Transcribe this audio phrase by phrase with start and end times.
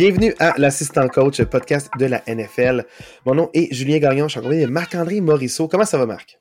[0.00, 2.86] Bienvenue à l'assistant coach podcast de la NFL.
[3.26, 5.68] Mon nom est Julien Gagnon, je suis accompagné de Marc-André Morisseau.
[5.68, 6.40] Comment ça va, Marc?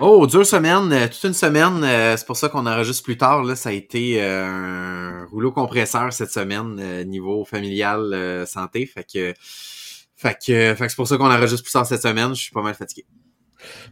[0.00, 1.84] Oh, dure semaine, euh, toute une semaine.
[1.84, 3.44] euh, c'est pour ça qu'on enregistre plus tard.
[3.44, 8.86] Là, ça a été euh, un rouleau compresseur cette semaine, niveau familial santé.
[8.86, 9.32] Fait que,
[10.16, 12.30] fait que, fait que c'est pour ça qu'on enregistre plus tard cette semaine.
[12.30, 13.06] Je suis pas mal fatigué.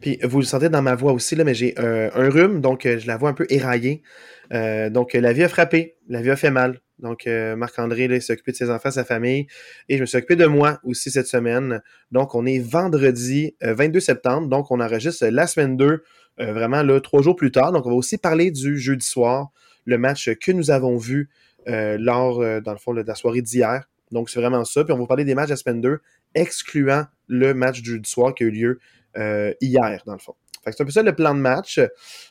[0.00, 3.06] Puis vous le sentez dans ma voix aussi, là, mais j'ai un rhume, donc je
[3.06, 4.02] la vois un peu éraillée.
[4.50, 6.80] Donc la vie a frappé, la vie a fait mal.
[6.98, 9.46] Donc euh, Marc-André s'est occupé de ses enfants, sa famille,
[9.88, 11.82] et je me suis occupé de moi aussi cette semaine.
[12.12, 16.02] Donc on est vendredi euh, 22 septembre, donc on enregistre la semaine 2,
[16.40, 17.72] euh, vraiment là, trois jours plus tard.
[17.72, 19.48] Donc on va aussi parler du jeudi soir,
[19.84, 21.30] le match que nous avons vu
[21.68, 23.88] euh, lors, euh, dans le fond, de la soirée d'hier.
[24.10, 24.84] Donc c'est vraiment ça.
[24.84, 25.98] Puis on va parler des matchs de la semaine 2,
[26.34, 28.80] excluant le match du jeudi soir qui a eu lieu
[29.16, 30.34] euh, hier, dans le fond.
[30.66, 31.78] C'est un peu ça le plan de match.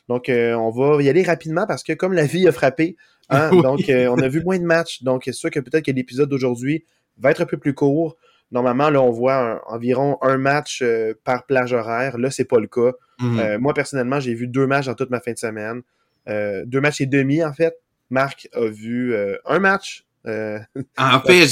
[0.08, 2.96] Donc, euh, on va y aller rapidement parce que comme la vie a frappé,
[3.30, 3.62] hein, Oui.
[3.62, 5.02] donc euh, on a vu moins de matchs.
[5.02, 6.84] Donc, c'est sûr que peut-être que l'épisode d'aujourd'hui
[7.18, 8.16] va être un peu plus court.
[8.52, 12.18] Normalement, là, on voit un- environ un match euh, par plage horaire.
[12.18, 12.92] Là, c'est pas le cas.
[13.20, 13.38] Mhm.
[13.38, 15.82] Euh, moi, personnellement, j'ai vu deux matchs dans toute ma fin de semaine.
[16.28, 17.74] Euh, deux matchs et demi, en fait.
[18.10, 20.04] Marc a vu euh, un match.
[20.26, 20.58] Euh,
[20.96, 21.48] En fait,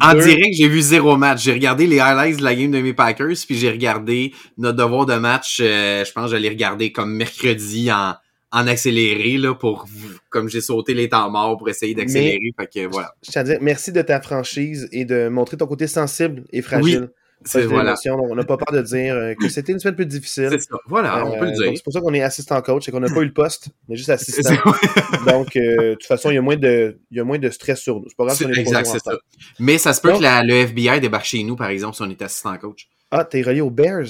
[0.00, 1.42] en direct, j'ai vu zéro match.
[1.42, 5.06] J'ai regardé les highlights de la game de mes Packers, puis j'ai regardé notre devoir
[5.06, 5.58] de match.
[5.60, 8.14] euh, je pense que j'allais regarder comme mercredi en,
[8.52, 9.86] en accéléré, là, pour,
[10.28, 12.38] comme j'ai sauté les temps morts pour essayer d'accélérer.
[12.58, 13.14] Fait que voilà.
[13.24, 16.60] je tiens à dire merci de ta franchise et de montrer ton côté sensible et
[16.62, 17.10] fragile.
[17.44, 17.96] C'est Face voilà.
[18.22, 20.46] on n'a pas peur de dire euh, que c'était une semaine plus difficile.
[20.52, 20.76] C'est ça.
[20.86, 21.66] Voilà, on peut Euh, le dire.
[21.66, 23.66] donc, C'est pour ça qu'on est assistant coach et qu'on n'a pas eu le poste,
[23.88, 24.54] mais juste C'est- assistant.
[25.26, 27.50] Donc, euh, de toute façon, il y, a moins de, il y a moins de
[27.50, 28.04] stress sur nous.
[28.08, 29.18] C'est pas grave si on C'est- est exact, c'est ça.
[29.58, 32.02] Mais ça se peut Donc- que la- le FBI débarque chez nous, par exemple, si
[32.02, 32.86] on est assistant coach.
[33.10, 34.06] Ah, t'es relié aux Bears?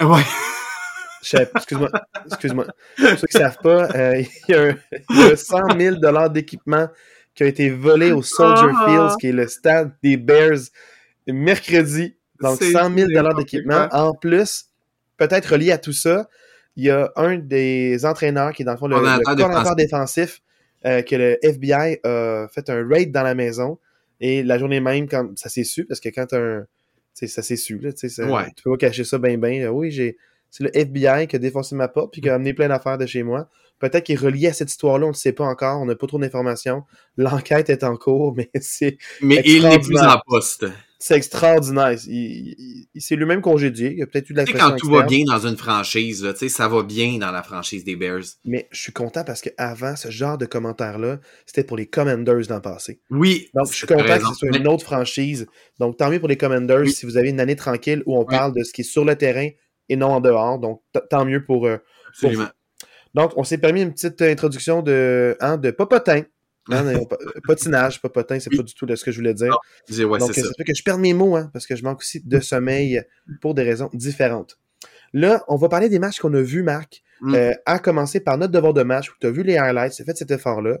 [0.00, 0.22] Ouais.
[1.54, 1.90] Excuse-moi.
[2.26, 2.66] Excuse-moi.
[2.96, 4.76] Pour ceux qui ne savent pas, euh, il, y a un-
[5.10, 6.88] il y a 100 000 d'équipement
[7.34, 8.86] qui a été volé au Soldier Ah.
[8.88, 10.58] Fields, qui est le stade des Bears,
[11.26, 12.16] mercredi.
[12.40, 13.88] Donc, C'est 100 000 n'importe d'équipement.
[13.92, 14.66] En plus,
[15.16, 16.28] peut-être relié à tout ça,
[16.76, 20.42] il y a un des entraîneurs qui est dans le fond le, le défensif
[20.84, 23.78] euh, que le FBI a fait un raid dans la maison.
[24.20, 26.64] Et la journée même, quand ça s'est su, parce que quand un.
[27.14, 27.90] Ça s'est su, là.
[27.94, 28.44] Ça- Ouais.
[28.54, 29.68] tu peux pas cacher ça ben ben.
[29.68, 30.18] Oui, j'ai.
[30.50, 33.06] C'est le FBI qui a défoncé ma porte puis qui a amené plein d'affaires de
[33.06, 33.48] chez moi.
[33.78, 35.94] Peut-être qu'il est relié à cette histoire-là, on ne le sait pas encore, on n'a
[35.94, 36.84] pas trop d'informations.
[37.18, 40.64] L'enquête est en cours, mais c'est Mais il n'est plus en poste.
[40.98, 41.92] c'est extraordinaire.
[42.06, 43.92] Il, il- il s'est lui-même congédié.
[43.94, 46.24] Il a peut-être eu de la Tu sais, quand tout va bien dans une franchise,
[46.24, 48.22] là, tu sais, ça va bien dans la franchise des Bears.
[48.46, 52.62] Mais je suis content parce qu'avant, ce genre de commentaires-là, c'était pour les Commanders d'en
[52.62, 53.00] passer.
[53.10, 53.50] Oui.
[53.54, 54.28] Donc, je suis content raison.
[54.30, 55.46] que ce soit une autre franchise.
[55.78, 56.92] Donc, tant mieux pour les Commanders Oui.
[56.92, 58.26] si vous avez une année tranquille où on Oui.
[58.30, 59.50] parle de ce qui est sur le terrain
[59.88, 60.58] et non en dehors.
[60.58, 61.78] Donc, tant mieux pour, euh.
[63.14, 66.22] Donc, on s'est permis une petite euh, introduction de, hein, de popotin.
[66.70, 67.16] Hein, euh, pa-
[67.46, 68.56] patinage, popotin, c'est Oui.
[68.58, 69.48] pas du tout de ce que je voulais dire.
[69.90, 70.48] Non, Ouais, Donc, ça ça.
[70.56, 73.02] fait que je perds mes mots, hein, parce que je manque aussi de sommeil
[73.40, 74.58] pour des raisons différentes.
[75.12, 77.34] Là, on va parler des matchs qu'on a vus, Marc, Mm.
[77.34, 80.02] euh, à commencer par notre devoir de match, où tu as vu les highlights, tu
[80.02, 80.76] as fait cet effort-là,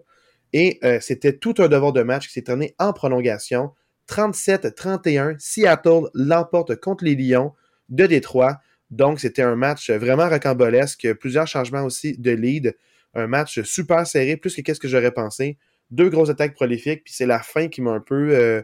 [0.52, 3.70] et euh, c'était tout un devoir de match qui s'est terminé en prolongation.
[4.08, 7.52] 37-31, Seattle l'emporte contre les Lions
[7.88, 8.58] de Détroit.
[8.90, 12.76] Donc, c'était un match vraiment rocambolesque, plusieurs changements aussi de lead,
[13.14, 15.58] un match super serré, plus que qu'est-ce que j'aurais pensé.
[15.90, 18.62] Deux grosses attaques prolifiques, puis c'est la fin qui m'a un peu euh,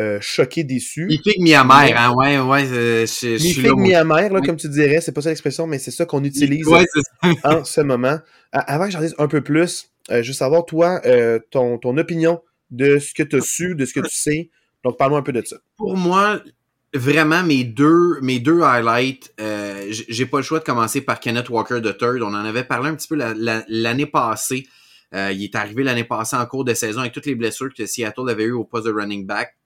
[0.00, 1.06] euh, choqué, déçu.
[1.10, 3.74] Il fait mi-amer, hein, ouais, ouais, euh, je, je Mi suis figue, là.
[3.76, 6.66] mi amer, là, comme tu dirais, c'est pas ça l'expression, mais c'est ça qu'on utilise
[6.66, 6.84] Ouais,
[7.44, 8.18] en ce moment.
[8.52, 11.00] Avant que j'en dise un peu plus, euh, je veux savoir, toi,
[11.50, 14.50] ton, ton opinion de ce que tu as su, de ce que tu sais.
[14.82, 15.56] Donc, parle-moi un peu de ça.
[15.76, 16.42] Pour moi,
[16.94, 21.48] vraiment, mes deux, mes deux highlights, euh, j'ai pas le choix de commencer par Kenneth
[21.48, 22.22] Walker de Third.
[22.22, 24.66] On en avait parlé un petit peu la- la- l'année passée.
[25.14, 27.86] Euh, il est arrivé l'année passée en cours de saison avec toutes les blessures que
[27.86, 29.56] Seattle avait eues au poste de running back.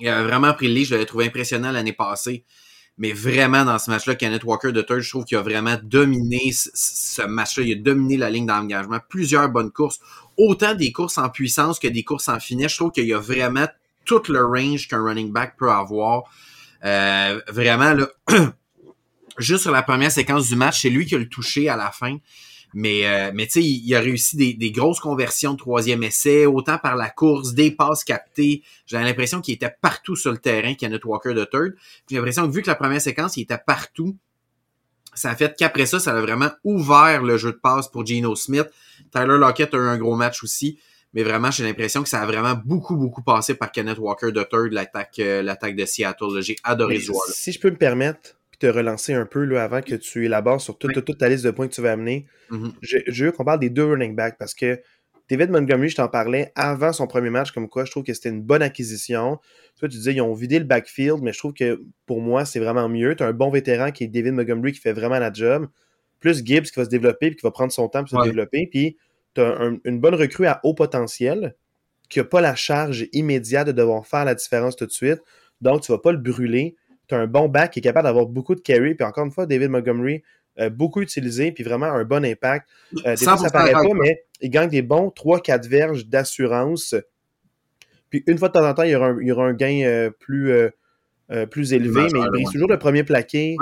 [0.00, 0.86] Il a vraiment pris le lead.
[0.86, 2.44] Je l'avais trouvé impressionnant l'année passée.
[3.00, 6.50] Mais vraiment, dans ce match-là, Kenneth Walker de Third, je trouve qu'il a vraiment dominé
[6.52, 7.64] ce, match-là.
[7.64, 8.98] Il a dominé la ligne d'engagement.
[9.08, 10.00] Plusieurs bonnes courses.
[10.36, 12.72] Autant des courses en puissance que des courses en finesse.
[12.72, 13.66] Je trouve qu'il a vraiment
[14.08, 16.24] tout le range qu'un running back peut avoir.
[16.84, 18.08] Euh, vraiment, là,
[19.38, 21.90] juste sur la première séquence du match, c'est lui qui a le touché à la
[21.90, 22.16] fin.
[22.74, 26.44] Mais, euh, mais tu sais, il, a réussi des, des grosses conversions de troisième essai,
[26.44, 28.62] autant par la course, des passes captées.
[28.86, 31.74] J'avais l'impression qu'il était partout sur le terrain, Kenneth Walker de third.
[32.10, 34.16] J'ai l'impression que vu que la première séquence, il était partout,
[35.14, 38.36] ça a fait qu'après ça, ça a vraiment ouvert le jeu de passe pour Geno
[38.36, 38.66] Smith.
[39.12, 40.78] Tyler Lockett a eu un gros match aussi.
[41.14, 44.42] Mais vraiment, j'ai l'impression que ça a vraiment beaucoup, beaucoup passé par Kenneth Walker de
[44.42, 46.40] third, l'attaque, euh, l'attaque de Seattle.
[46.40, 47.32] J'ai adoré Mais ce joueur-là.
[47.34, 50.60] si je peux me permettre, puis te relancer un peu là, avant que tu élabores
[50.60, 52.72] sur toute, toute, toute ta liste de points que tu vas amener, Mhm.
[52.82, 54.80] je, je veux qu'on parle des deux running backs parce que
[55.30, 58.30] David Montgomery, je t'en parlais avant son premier match, comme quoi je trouve que c'était
[58.30, 59.38] une bonne acquisition.
[59.78, 62.60] Toi, tu disais, ils ont vidé le backfield, mais je trouve que pour moi, c'est
[62.60, 63.14] vraiment mieux.
[63.14, 65.68] Tu as un bon vétéran qui est David Montgomery qui fait vraiment la job,
[66.20, 68.66] plus Gibbs qui va se développer puis qui va prendre son temps pour se développer.
[68.70, 68.96] Puis
[69.40, 71.54] tu as une bonne recrue à haut potentiel
[72.08, 75.20] qui n'a pas la charge immédiate de devoir faire la différence tout de suite.
[75.60, 76.76] Donc, tu ne vas pas le brûler.
[77.06, 78.94] Tu as un bon back qui est capable d'avoir beaucoup de carry.
[78.94, 80.22] Puis encore une fois, David Montgomery,
[80.58, 82.68] euh, beaucoup utilisé, puis vraiment un bon impact.
[83.06, 86.94] Euh, des fois, ça paraît pas, mais il gagne des bons 3-4 verges d'assurance.
[88.10, 89.52] Puis une fois de temps en temps, il y aura un, il y aura un
[89.52, 90.52] gain euh, plus,
[91.50, 93.56] plus élevé, mais il brise toujours le premier plaqué.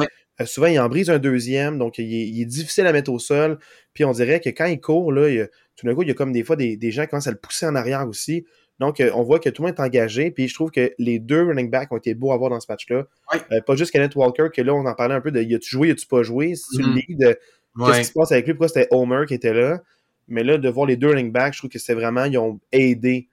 [0.44, 3.58] souvent, il en brise un deuxième, donc il est, difficile à mettre au sol.
[3.92, 5.46] Puis on dirait que quand il court, là,
[5.76, 7.32] tout d'un coup, il y a comme des fois des, des gens qui commencent à
[7.32, 8.44] le pousser en arrière aussi.
[8.78, 10.30] Donc, euh, on voit que tout le monde est engagé.
[10.30, 12.66] Puis je trouve que les deux running backs ont été beaux à voir dans ce
[12.68, 13.06] match-là.
[13.52, 15.70] Euh, pas juste Kenneth Walker, que là, on en parlait un peu de y a-tu
[15.70, 16.54] joué, y a-tu pas joué?
[16.54, 17.06] Si tu le mm-hmm.
[17.08, 17.38] lead,
[17.78, 18.54] qu'est-ce qui se passe avec lui?
[18.54, 19.82] Pourquoi c'était Homer qui était là?
[20.28, 22.60] Mais là, de voir les deux running backs, je trouve que c'est vraiment, ils ont
[22.72, 23.28] aidé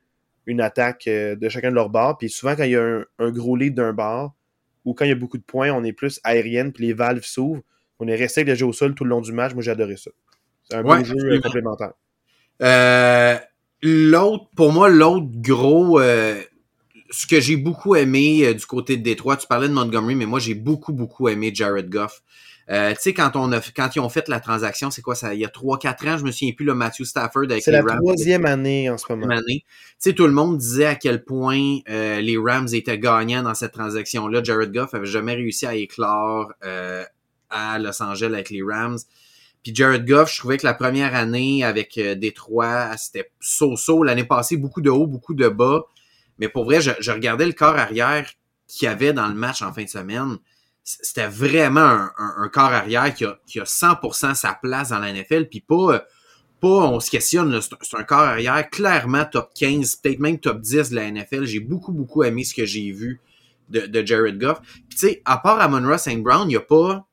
[0.46, 2.18] une attaque euh, de chacun de leurs bords.
[2.18, 4.36] Puis souvent, quand il y a un, gros lead d'un bord,
[4.86, 7.24] ou quand il y a beaucoup de points, on est plus aérienne, puis les valves
[7.24, 7.62] s'ouvrent.
[8.00, 9.54] On est resté avec le jeu au sol tout le long du match.
[9.54, 10.12] Moi, j'ai adoré ça.
[10.64, 11.94] C'est un bon jeu complémentaire.
[12.62, 13.38] Euh,
[13.86, 16.42] L'autre, pour moi, l'autre gros, euh,
[17.10, 20.26] ce que j'ai beaucoup aimé euh, du côté de Détroit, tu parlais de Montgomery, mais
[20.26, 22.24] moi j'ai beaucoup, beaucoup aimé Jared Goff.
[22.70, 25.34] Euh, tu sais, quand, on a, quand ils ont fait la transaction, c'est quoi ça?
[25.34, 27.86] Il y a 3-4 ans, je me souviens plus, le Matthew Stafford avec les Rams.
[27.90, 29.36] C'est la troisième année en ce moment.
[29.46, 29.62] Tu
[30.00, 34.44] sais, tout le monde disait à quel point les Rams étaient gagnants dans cette transaction-là.
[34.44, 36.54] Jared Goff avait jamais réussi à éclore
[37.50, 38.98] à Los Angeles avec les Rams.
[39.64, 44.04] Puis Jared Goff, je trouvais que la première année avec euh, Détroit, c'était so-so.
[44.04, 45.86] L'année passée, beaucoup de haut, beaucoup de bas.
[46.38, 48.30] Mais pour vrai, je, regardais le corps arrière
[48.68, 50.38] qu'il y avait dans le match en fin de semaine.
[50.84, 55.48] C'était vraiment un, corps arrière qui a, qui a 100% sa place dans la NFL.
[55.48, 56.04] Puis pas,
[56.60, 60.90] pas on se questionne, c'est un corps arrière clairement top 15, peut-être même top 10
[60.90, 61.46] de la NFL.
[61.46, 63.22] J'ai beaucoup, beaucoup aimé ce que j'ai vu
[63.70, 64.60] de, Jared Goff.
[64.62, 66.22] Puis tu sais, à part Amon St.
[66.22, 67.08] Brown, il n'y a pas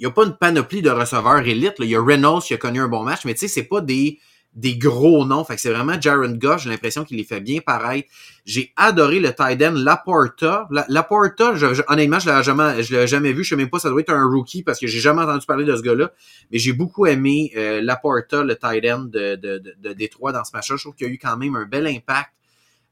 [0.00, 1.76] n'y a pas une panoplie de receveurs élites.
[1.78, 3.80] Il y a Reynolds qui a connu un bon match, mais tu sais, c'est pas
[3.80, 4.18] des,
[4.54, 5.44] des gros noms.
[5.44, 6.62] Fait que c'est vraiment Jaron Goff.
[6.62, 8.06] J'ai l'impression qu'il les fait bien pareil.
[8.44, 10.68] J'ai adoré le tight end Laporta.
[10.88, 13.44] Laporta, je, honnêtement, je l'ai jamais, je l'ai jamais vu.
[13.44, 15.64] Je sais même pas, ça doit être un rookie parce que j'ai jamais entendu parler
[15.64, 16.12] de ce gars-là.
[16.50, 20.50] Mais j'ai beaucoup aimé euh, Laporta, le tight end de, de, de, Détroit dans ce
[20.54, 20.76] match-là.
[20.76, 22.30] Je trouve qu'il y a eu quand même un bel impact.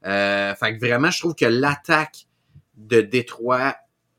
[0.05, 2.27] Euh, fait que vraiment, je trouve que l'attaque
[2.75, 3.75] de Détroit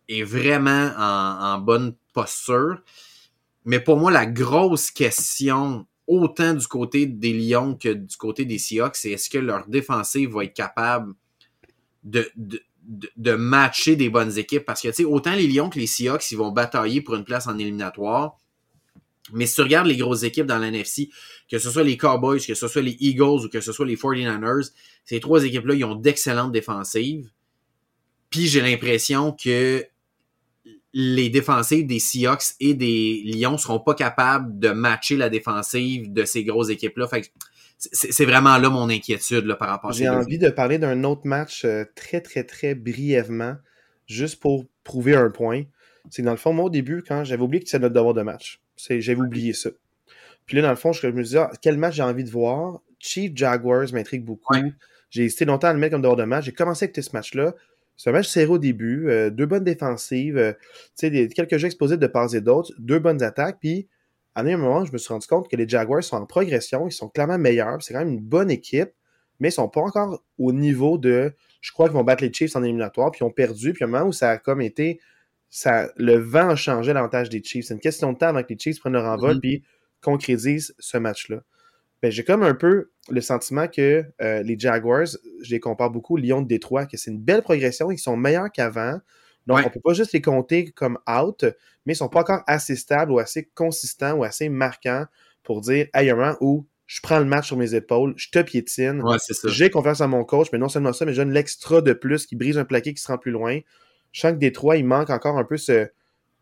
[0.09, 2.79] est vraiment en, en bonne posture.
[3.67, 8.59] Mais pour moi, la grosse question, autant du côté des Lions que du côté des
[8.59, 11.15] Seahawks, c'est est-ce que leur défensive va être capable
[12.03, 14.65] de, de, matcher des bonnes équipes?
[14.65, 17.25] Parce que, tu sais, autant les Lions que les Seahawks, ils vont batailler pour une
[17.25, 18.39] place en éliminatoire.
[19.33, 21.09] Mais si tu regardes les grosses équipes dans l'NFC,
[21.51, 23.97] que ce soit les Cowboys, que ce soit les Eagles ou que ce soit les
[23.97, 24.71] 49ers,
[25.07, 27.31] ces trois équipes-là, ils ont d'excellentes défensives.
[28.29, 29.83] Puis j'ai l'impression que
[30.97, 36.25] les défensives des Seahawks et des Lions seront pas capables de matcher la défensive de
[36.25, 37.09] ces grosses équipes-là.
[37.79, 41.27] c'est vraiment là mon inquiétude là, par rapport à J'ai envie de parler d'un autre
[41.27, 43.57] match euh, très, très, très brièvement,
[44.07, 45.65] juste pour prouver un point.
[46.11, 48.23] C'est dans le fond, moi, au début, quand j'avais oublié que c'était notre devoir de
[48.23, 48.61] match.
[48.77, 49.71] J'avais oublié ça.
[50.47, 52.81] Puis là, dans le fond, je me disais, ah, quel match j'ai envie de voir?
[53.01, 54.55] Chief Jaguars m'intrigue beaucoup.
[55.11, 56.45] J'ai hésité longtemps à le mettre comme devoir de match.
[56.45, 57.55] J'ai commencé à écouter ce match-là.
[57.97, 60.53] C'est un match serré au début, euh, deux bonnes défensives, euh,
[61.01, 63.89] des, quelques jeux explosifs de part et d'autre, deux bonnes attaques, puis
[64.35, 66.93] à un moment, je me suis rendu compte que les Jaguars sont en progression, ils
[66.93, 68.91] sont clairement meilleurs, c'est quand même une bonne équipe,
[69.39, 72.57] mais ils sont pas encore au niveau de, je crois qu'ils vont battre les Chiefs
[72.57, 75.01] en éliminatoire, puis ils ont perdu, puis un moment où ça a comme été,
[75.51, 77.67] ça, le vent a changé l'avantage des Chiefs.
[77.67, 79.41] C'est une question de temps avant que les Chiefs prennent leur envol, mm-hmm.
[79.41, 79.65] puis
[80.01, 81.43] concrétisent ce match-là.
[82.05, 85.07] Ben, j'ai comme un peu le sentiment que euh, les Jaguars,
[85.41, 88.15] je les compare beaucoup aux Lions de Détroit, que c'est une belle progression, ils sont
[88.15, 89.01] meilleurs qu'avant.
[89.47, 91.47] Donc, on peut pas juste les compter comme out,
[91.87, 95.07] mais ils sont pas encore assez stables ou assez consistants ou assez marquants
[95.45, 99.03] pour dire, hey, un où je prends le match sur mes épaules, je te piétine,
[99.47, 102.27] j'ai confiance en mon coach, mais non seulement ça, mais je donne l'extra de plus
[102.27, 103.61] qui brise un plaqué qui se rend plus loin.
[104.13, 105.89] Je sens que Détroit, il manque encore un peu ce,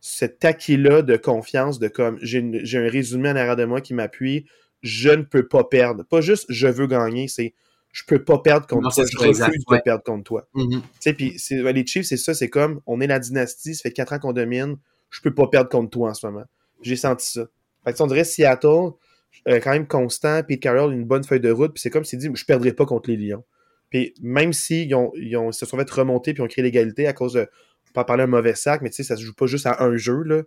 [0.01, 4.47] cet acquis-là de confiance, de comme, j'ai un résumé en arrière de moi qui m'appuie,
[4.83, 6.05] je ne peux pas perdre.
[6.05, 7.55] Pas juste je veux gagner, c'est
[7.93, 10.49] je peux pas perdre contre toi, je refuse de perdre contre toi.
[10.55, 10.81] Mm-hmm.
[10.81, 13.93] Tu sais, puis les Chiefs, c'est ça, c'est comme on est la dynastie, ça fait
[13.93, 14.77] quatre ans qu'on domine,
[15.11, 16.45] je peux pas perdre contre toi en ce moment.
[16.81, 17.47] J'ai senti ça.
[17.85, 18.93] Fait que, on dirait Seattle,
[19.49, 22.19] euh, quand même constant, Pete Carroll une bonne feuille de route, puis c'est comme s'il
[22.19, 23.45] dit je perdrai pas contre les Lions.
[23.91, 27.13] Puis même s'ils ont, ils ont, se sont fait remonter puis ont créé l'égalité à
[27.13, 29.47] cause de, on peut parler un mauvais sac, mais tu sais, ça se joue pas
[29.47, 30.43] juste à un jeu, là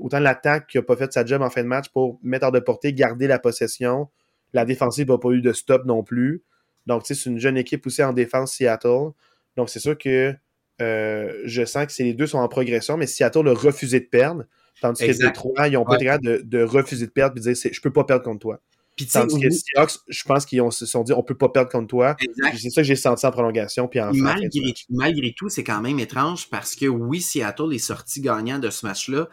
[0.00, 2.52] autant l'attaque qui n'a pas fait sa job en fin de match pour mettre hors
[2.52, 4.08] de portée, garder la possession.
[4.52, 6.42] La défensive n'a pas eu de stop non plus.
[6.86, 9.12] Donc, c'est une jeune équipe aussi en défense, Seattle.
[9.56, 10.34] Donc, c'est sûr que
[10.80, 14.44] euh, je sens que les deux sont en progression, mais Seattle a refusé de perdre.
[14.80, 16.18] Tandis que Détroit, ils n'ont pas ouais.
[16.18, 18.60] de, de, refuser de perdre et de dire je peux pas perdre contre toi.
[18.96, 21.70] Puis, Tandis que les Seahawks, je pense qu'ils se sont dit on peut pas perdre
[21.70, 22.16] contre toi.
[22.54, 23.88] C'est ça que j'ai senti en prolongation.
[23.88, 28.20] Puis en malgré, malgré tout, c'est quand même étrange parce que oui, Seattle est sorti
[28.20, 29.28] gagnant de ce match-là,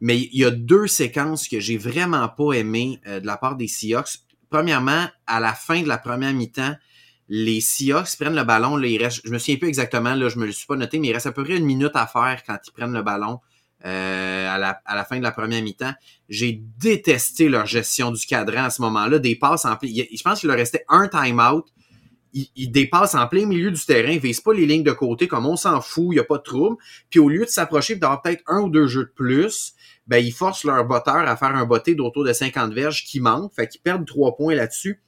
[0.00, 3.56] mais il y a deux séquences que j'ai vraiment pas aimées euh, de la part
[3.56, 4.18] des Seahawks.
[4.50, 6.74] Premièrement, à la fin de la première mi-temps,
[7.28, 8.76] les Seahawks prennent le ballon.
[8.76, 10.98] Là, il reste, je me souviens plus exactement, là, je me le suis pas noté,
[10.98, 13.40] mais il reste à peu près une minute à faire quand ils prennent le ballon.
[13.84, 15.92] Euh, à, la, à la fin de la première mi-temps.
[16.30, 19.18] J'ai détesté leur gestion du cadran à ce moment-là.
[19.18, 19.90] Des passes en plein.
[19.90, 21.66] Je pense qu'il leur restait un time-out.
[22.32, 25.46] Ils, dépassent en plein milieu du terrain, ils visent pas les lignes de côté comme
[25.46, 26.76] on s'en fout, il n'y a pas de trouble.
[27.08, 29.72] Puis au lieu de s'approcher et d'avoir peut-être un ou deux jeux de plus,
[30.06, 33.54] ben ils forcent leur botteur à faire un botté d'autour de 50 verges qui manque.
[33.54, 35.00] Fait qu'ils perdent trois points là-dessus.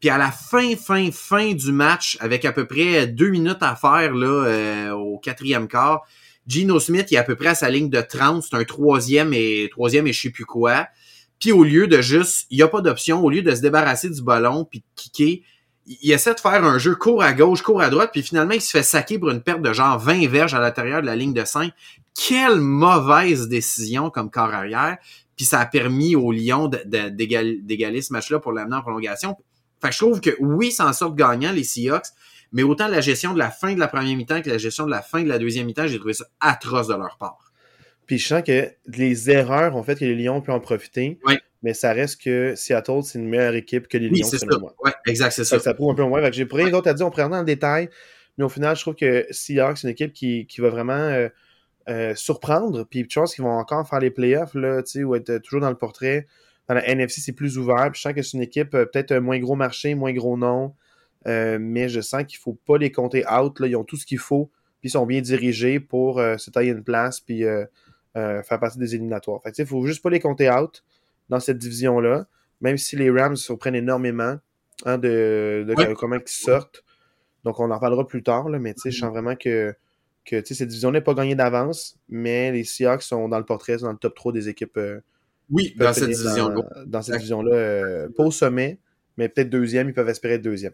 [0.00, 3.74] Puis à la fin, fin, fin du match, avec à peu près deux minutes à
[3.74, 6.02] faire là, euh, au quatrième quart,
[6.46, 9.32] Gino Smith, il est à peu près à sa ligne de 30, c'est un troisième
[9.32, 10.86] et troisième et je sais plus quoi.
[11.38, 14.10] Puis au lieu de juste, il n'y a pas d'option, au lieu de se débarrasser
[14.10, 15.42] du ballon puis de kicker,
[15.86, 18.60] il essaie de faire un jeu court à gauche, court à droite, puis finalement il
[18.60, 21.32] se fait saquer pour une perte de genre 20 verges à l'intérieur de la ligne
[21.32, 21.72] de 5.
[22.14, 24.96] Quelle mauvaise décision comme corps arrière.
[25.36, 29.36] Puis ça a permis aux Lions d'égaler ce match-là pour l'amener en prolongation.
[29.82, 32.06] Fait que je trouve que oui, s'en sortent gagnant les Seahawks,
[32.56, 34.90] mais autant la gestion de la fin de la première mi-temps que la gestion de
[34.90, 37.52] la fin de la deuxième mi-temps, j'ai trouvé ça atroce de leur part.
[38.06, 41.18] Puis je sens que les erreurs ont fait que les Lions pu en profiter.
[41.26, 41.36] Oui.
[41.62, 44.46] Mais ça reste que Seattle, c'est une meilleure équipe que les oui, Lions, c'est ça.
[44.82, 45.58] Oui, exact, c'est ça.
[45.58, 46.30] Ça prouve un peu moins.
[46.32, 47.90] J'ai rien d'autre à dire, on prend dans le détail.
[48.38, 51.28] Mais au final, je trouve que Seahawks, c'est une équipe qui, qui va vraiment euh,
[51.90, 52.84] euh, surprendre.
[52.84, 55.76] Puis je pense qu'ils vont encore faire les playoffs, là, ou être toujours dans le
[55.76, 56.26] portrait.
[56.68, 57.90] Dans la NFC, c'est plus ouvert.
[57.92, 60.38] Puis je sens que c'est une équipe euh, peut-être un moins gros marché, moins gros
[60.38, 60.74] nom.
[61.26, 63.58] Euh, mais je sens qu'il ne faut pas les compter out.
[63.60, 63.66] Là.
[63.66, 66.70] Ils ont tout ce qu'il faut, puis ils sont bien dirigés pour euh, se tailler
[66.70, 67.66] une place, puis euh,
[68.14, 69.42] faire partie des éliminatoires.
[69.42, 70.84] Fait il ne faut juste pas les compter out
[71.28, 72.26] dans cette division-là,
[72.60, 74.36] même si les Rams surprennent énormément
[74.84, 75.94] hein, de, de ouais.
[75.94, 76.84] comment ils sortent.
[77.44, 79.74] Donc, on en parlera plus tard, là, mais je sens vraiment que,
[80.24, 83.86] que cette division n'est pas gagnée d'avance, mais les Seahawks sont dans le portrait, sont
[83.86, 84.78] dans le top 3 des équipes.
[85.50, 86.54] oui, dans cette division-là.
[86.54, 88.78] Dans, dans, cette division-là, pas au sommet,
[89.16, 90.72] mais peut-être deuxième, ils peuvent espérer être deuxième.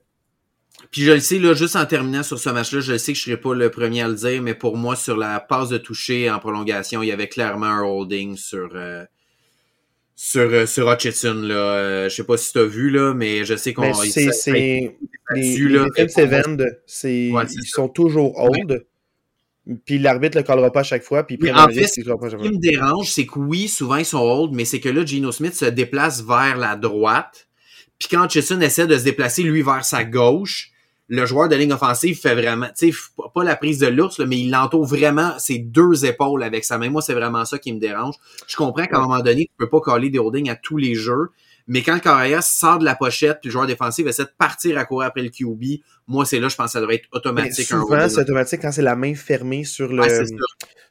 [0.90, 3.24] Puis je le sais, là, juste en terminant sur ce match-là, je sais que je
[3.24, 6.30] serai pas le premier à le dire, mais pour moi, sur la passe de toucher
[6.30, 9.04] en prolongation, il y avait clairement un holding sur euh,
[10.14, 11.34] sur, euh, sur Hutchinson.
[11.34, 11.54] Là.
[11.54, 13.92] Euh, je sais pas si tu as vu, là, mais je sais qu'on.
[13.94, 14.30] C'est.
[14.32, 14.96] c'est les,
[15.34, 15.56] les
[16.86, 17.74] c'est ouais, ils ça.
[17.74, 18.70] sont toujours hold.
[19.66, 19.78] Ouais.
[19.84, 21.24] Puis l'arbitre le collera pas à chaque fois.
[21.24, 24.52] Puis mais en fait, ce qui me dérange, c'est que oui, souvent ils sont hold,
[24.52, 27.48] mais c'est que là, Gino Smith se déplace vers la droite.
[28.02, 30.72] Puis quand Hutchinson essaie de se déplacer, lui, vers sa gauche,
[31.08, 32.98] le joueur de ligne offensive fait vraiment, tu sais,
[33.32, 36.90] pas la prise de l'ours, mais il l'entoure vraiment ses deux épaules avec sa main.
[36.90, 38.16] Moi, c'est vraiment ça qui me dérange.
[38.48, 40.96] Je comprends qu'à un moment donné, tu peux pas coller des holdings à tous les
[40.96, 41.28] jeux,
[41.68, 44.84] mais quand Correa sort de la pochette, puis le joueur défensif essaie de partir à
[44.84, 47.70] courir après le QB, moi, c'est là, je pense que ça devrait être automatique.
[47.70, 50.24] Mais souvent, c'est automatique quand c'est la main fermée sur le, ouais,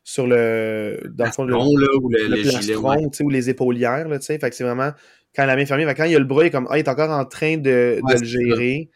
[0.03, 1.59] sur le, dans le fond, le, là,
[2.01, 3.21] ou le, le, le plastron, gilet, ouais.
[3.21, 4.39] ou les épaulières, tu sais.
[4.39, 4.91] Fait que c'est vraiment,
[5.35, 6.79] quand la main fermée, quand il y a le bras, il est comme, ah, il
[6.79, 8.89] est encore en train de, ouais, de le gérer.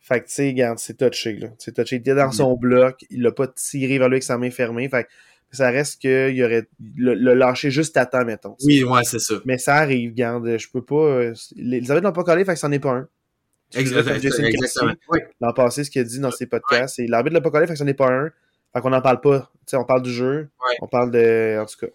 [0.00, 1.48] Fait que, tu sais, regarde, c'est touché, là.
[1.58, 1.96] C'est touché.
[1.96, 4.88] Il était dans son bloc, il l'a pas tiré vers lui avec sa main fermée.
[4.88, 5.08] Fait que
[5.50, 8.56] ça reste qu'il aurait le, le lâché juste à temps, mettons.
[8.64, 9.34] Oui, ouais, c'est ça.
[9.44, 11.32] Mais ça arrive, regarde, je peux pas.
[11.56, 13.08] Les arbitres l'ont pas collé, fait que c'en est pas un.
[13.74, 14.16] Exactement.
[14.16, 14.94] exactement.
[15.10, 15.18] Oui.
[15.40, 17.74] L'an passé, ce qu'il a dit dans ses podcasts, c'est l'arbitre l'a pas collé, fait
[17.74, 18.30] que c'en est pas un.
[18.72, 19.50] Fait qu'on n'en parle pas.
[19.66, 20.76] Sais, on parle du jeu, ouais.
[20.80, 21.58] on parle de.
[21.60, 21.92] En tout cas.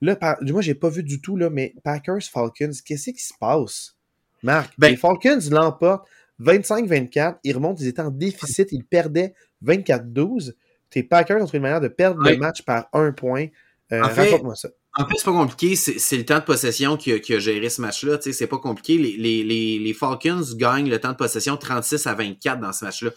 [0.00, 0.36] Là, par...
[0.42, 3.96] moi, j'ai pas vu du tout, là, mais Packers, Falcons, qu'est-ce qui se passe?
[4.42, 6.06] Marc, ben, les Falcons l'emportent
[6.40, 10.54] 25-24, ils remontent, ils étaient en déficit, ils perdaient 24-12.
[10.88, 13.46] Tes Packers ont trouvé une manière de perdre le match par un point.
[13.92, 14.70] Euh, en fait, Raconte-moi ça.
[14.96, 17.68] En fait, c'est pas compliqué, c'est le temps de possession qui a, qui a géré
[17.68, 18.18] ce match-là.
[18.20, 18.98] C'est pas compliqué.
[18.98, 22.84] Les, les, les, les, Falcons gagnent le temps de possession 36 à 24 dans ce
[22.84, 23.10] match-là.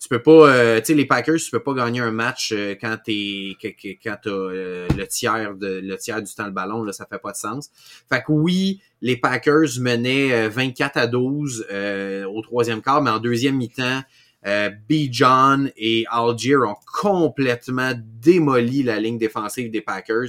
[0.00, 2.76] Tu peux pas, euh, tu sais, les Packers, tu peux pas gagner un match euh,
[2.80, 6.92] quand t'es quand t'as euh, le tiers de le tiers du temps le ballon, là,
[6.92, 7.70] ça fait pas de sens.
[8.08, 13.18] Fait que oui, les Packers menaient 24 à 12 euh, au troisième quart, mais en
[13.18, 14.02] deuxième mi-temps,
[14.46, 15.08] euh, B.
[15.10, 20.28] John et Algier ont complètement démoli la ligne défensive des Packers.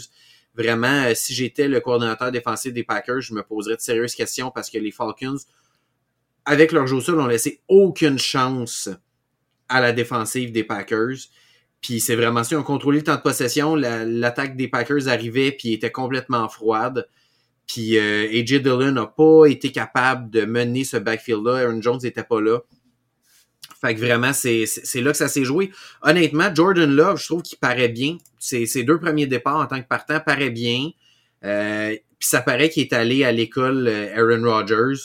[0.56, 4.52] Vraiment, euh, si j'étais le coordonnateur défensif des Packers, je me poserais de sérieuses questions
[4.52, 5.38] parce que les Falcons,
[6.46, 8.90] avec leur jeu sol, n'ont laissé aucune chance
[9.70, 11.18] à la défensive des Packers.
[11.82, 13.76] Puis c'est vraiment ça, ils ont contrôlé le temps de possession.
[13.76, 17.08] L'attaque la, des Packers arrivait puis était complètement froide.
[17.68, 21.60] Puis euh, AJ Dillon n'a pas été capable de mener ce backfield-là.
[21.60, 22.60] Aaron Jones n'était pas là.
[23.80, 25.72] Fait que vraiment, c'est là que ça s'est joué.
[26.02, 28.18] Honnêtement, Jordan Love, je trouve qu'il paraît bien.
[28.38, 30.90] Ses, ses deux premiers départs en tant que partant paraît bien.
[31.46, 35.02] Euh, puis ça paraît qu'il est allé à l'école euh, Aaron Rodgers.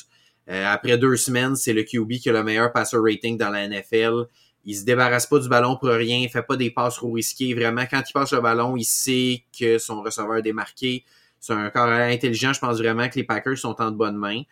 [0.51, 3.69] Euh, après deux semaines, c'est le QB qui a le meilleur passer rating dans la
[3.69, 4.25] NFL.
[4.65, 7.55] Il se débarrasse pas du ballon pour rien, il fait pas des passes trop risquées.
[7.55, 11.05] Vraiment, quand il passe le ballon, il sait que son receveur est démarqué.
[11.41, 12.53] C'est un corps intelligent.
[12.53, 14.43] Je pense vraiment que les Packers sont en de bonnes mains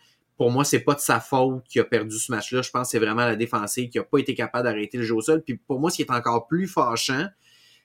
[0.42, 2.62] pour moi, c'est pas de sa faute qu'il a perdu ce match-là.
[2.62, 5.14] Je pense que c'est vraiment la défensive qui a pas été capable d'arrêter le jeu
[5.14, 5.40] au sol.
[5.40, 7.28] Puis pour moi, ce qui est encore plus fâchant,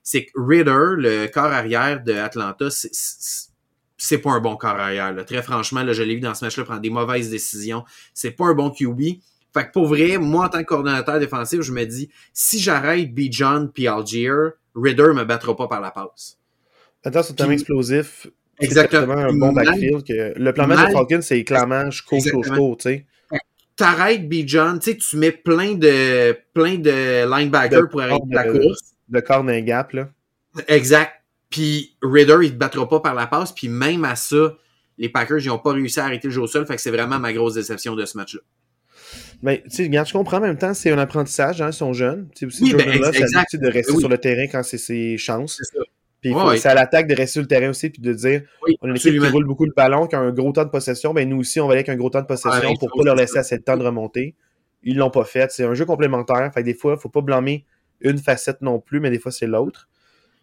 [0.01, 5.13] c'est que Ritter, le corps arrière de Atlanta, c'est pas un bon corps arrière.
[5.25, 7.83] Très franchement, là, je l'ai vu dans ce match-là prendre des mauvaises décisions.
[8.13, 9.19] C'est pas un bon QB.
[9.57, 13.13] Fait que pour vrai, moi, en tant que coordonnateur défensif, je me dis, si j'arrête
[13.13, 13.21] B.
[13.31, 14.31] John puis Algier,
[14.75, 16.37] Ritter me battra pas par la passe.
[17.03, 18.27] Attends, c'est tellement explosif.
[18.59, 19.13] Exactement.
[19.13, 20.03] un bon backfield.
[20.03, 23.05] Que le plan match de Falcons, c'est clairement je cours, je cours, tu sais.
[23.75, 24.43] T'arrêtes B.
[24.45, 28.95] John, tu sais, tu mets plein de, plein de linebackers pour arrêter la course.
[29.09, 30.09] De corner gap, là.
[30.67, 31.13] Exact.
[31.49, 33.53] Puis Ritter, il te battra pas par la passe.
[33.53, 34.55] Puis même à ça,
[34.97, 36.65] les Packers, ils ont pas réussi à arrêter le jeu au sol.
[36.65, 38.41] Fait que c'est vraiment ma grosse déception de ce match-là.
[39.43, 42.27] Ben, tu sais, je comprends en même temps, c'est un apprentissage, hein, ils sont jeunes.
[42.35, 43.55] Tu sais, oui, ben, exact.
[43.55, 45.61] de rester sur le terrain quand c'est ses chances.
[45.61, 45.79] Ça.
[46.21, 48.41] Puis c'est à l'attaque de rester sur le terrain aussi, puis de dire
[48.81, 50.69] on a une équipe qui roule beaucoup le ballon, qui a un gros temps de
[50.69, 53.03] possession, ben nous aussi, on va aller avec un gros temps de possession pour pas
[53.03, 54.35] leur laisser assez de temps de remonter.
[54.83, 55.51] Ils l'ont pas fait.
[55.51, 56.51] C'est un jeu complémentaire.
[56.53, 57.65] Fait que des fois, il faut pas blâmer
[58.01, 59.89] une facette non plus, mais des fois, c'est l'autre.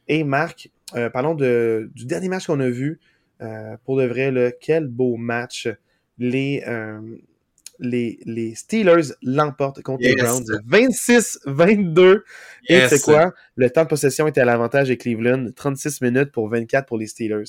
[0.06, 3.00] Et Marc, euh, parlons de, du dernier match qu'on a vu.
[3.40, 5.68] Euh, pour de vrai, là, quel beau match.
[6.18, 7.00] Les, euh,
[7.78, 12.22] les, les Steelers l'emportent contre les Browns 26-22.
[12.68, 13.34] Et c'est quoi?
[13.56, 17.06] Le temps de possession était à l'avantage des Cleveland, 36 minutes pour 24 pour les
[17.06, 17.44] Steelers.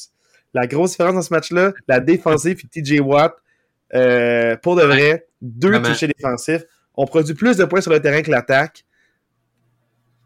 [0.53, 3.35] La grosse différence dans ce match-là, la défensive et TJ Watt,
[3.94, 6.64] euh, pour de vrai, deux touchés défensifs,
[6.96, 8.85] ont produit plus de points sur le terrain que l'attaque.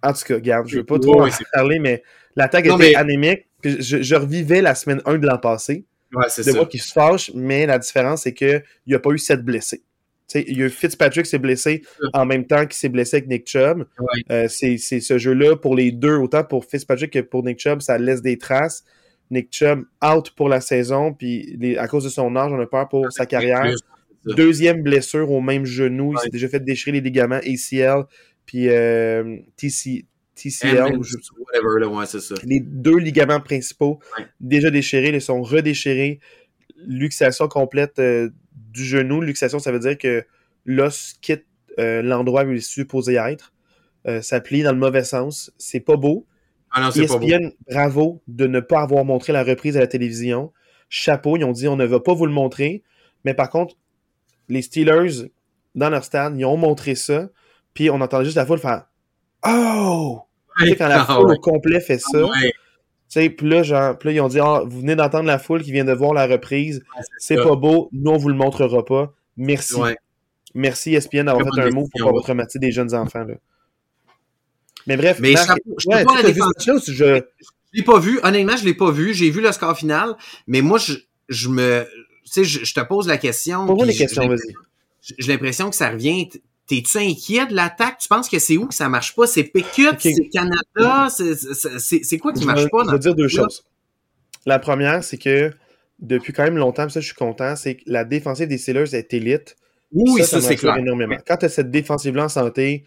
[0.01, 2.03] En tout cas, regarde, je veux pas trop en parler, mais
[2.35, 3.47] l'attaque était anémique.
[3.63, 5.85] je, revivais la semaine 1 de l'an passé.
[6.13, 6.65] Ouais, c'est ça.
[6.65, 9.83] qui se fâche, mais la différence, c'est qu'il n'y a pas eu sept blessés
[10.35, 11.81] il y a Fitzpatrick s'est blessé
[12.13, 13.85] en même temps qu'il s'est blessé avec Nick Chubb.
[14.31, 17.97] Euh, c'est ce jeu-là pour les deux, autant pour Fitzpatrick que pour Nick Chubb, ça
[17.97, 18.83] laisse des traces.
[19.31, 22.89] Nick Chubb out pour la saison, puis à cause de son âge, on a peur
[22.89, 23.65] pour sa carrière.
[24.25, 28.03] Deuxième blessure au même genou, il s'est déjà fait déchirer les ligaments ACL,
[28.45, 30.99] puis euh, TC, TCL.
[32.43, 33.99] Les deux ligaments principaux
[34.39, 36.19] déjà déchirés, ils sont redéchirés.
[36.85, 38.29] Luxation complète euh,
[38.71, 39.21] du genou.
[39.21, 40.25] Luxation, ça veut dire que
[40.65, 41.45] l'os quitte
[41.79, 43.53] euh, l'endroit où il est supposé être.
[44.08, 45.51] Euh, ça plie dans le mauvais sens.
[45.58, 46.25] C'est pas beau.
[46.71, 47.27] Ah non, c'est pas beau.
[47.69, 50.53] bravo de ne pas avoir montré la reprise à la télévision.
[50.89, 52.84] Chapeau, ils ont dit on ne va pas vous le montrer.
[53.25, 53.75] Mais par contre,
[54.47, 55.29] les Steelers,
[55.75, 57.29] dans leur stade, ils ont montré ça.
[57.73, 58.86] Puis on entendait juste la foule faire
[59.45, 60.21] Oh!
[60.77, 62.19] quand la ah foule au complet fait ça.
[63.11, 65.85] Puis là, genre, là, ils ont dit ah, vous venez d'entendre la foule qui vient
[65.85, 66.83] de voir la reprise.
[67.17, 69.13] c'est pas beau, nous, on vous le montrera pas.
[69.37, 69.75] Merci.
[70.55, 73.23] Merci, ESPN, d'avoir fait un mot pour pas traumatiser des jeunes enfants.
[73.23, 73.35] Là.
[74.87, 76.91] Mais bref, mais Marc, je, ouais, pas vu je...
[76.91, 77.21] je
[77.73, 78.19] l'ai pas vu.
[78.23, 79.13] Honnêtement, je l'ai pas vu.
[79.13, 80.15] J'ai vu le score final,
[80.47, 80.93] mais moi, je,
[81.27, 81.85] je me.
[82.25, 83.65] Tu sais, je, te pose la question.
[83.67, 84.53] Pose-moi les questions, vas-y.
[85.17, 86.29] J'ai l'impression que ça revient
[86.69, 87.97] T'es-tu inquiet de l'attaque?
[87.97, 89.25] Tu penses que c'est où que ça marche pas?
[89.25, 89.89] C'est Pécut?
[89.97, 91.08] C'est Canada?
[91.10, 92.84] C'est quoi qui marche pas?
[92.86, 93.65] je veux dire deux choses.
[94.45, 95.51] La première, c'est que
[95.99, 99.13] depuis quand même longtemps, ça je suis content, c'est que la défensive des Steelers est
[99.13, 99.55] élite.
[99.91, 100.77] Oui, ça, c'est clair.
[100.77, 101.17] Énormément.
[101.25, 102.86] Quand tu as cette défensive-là en santé,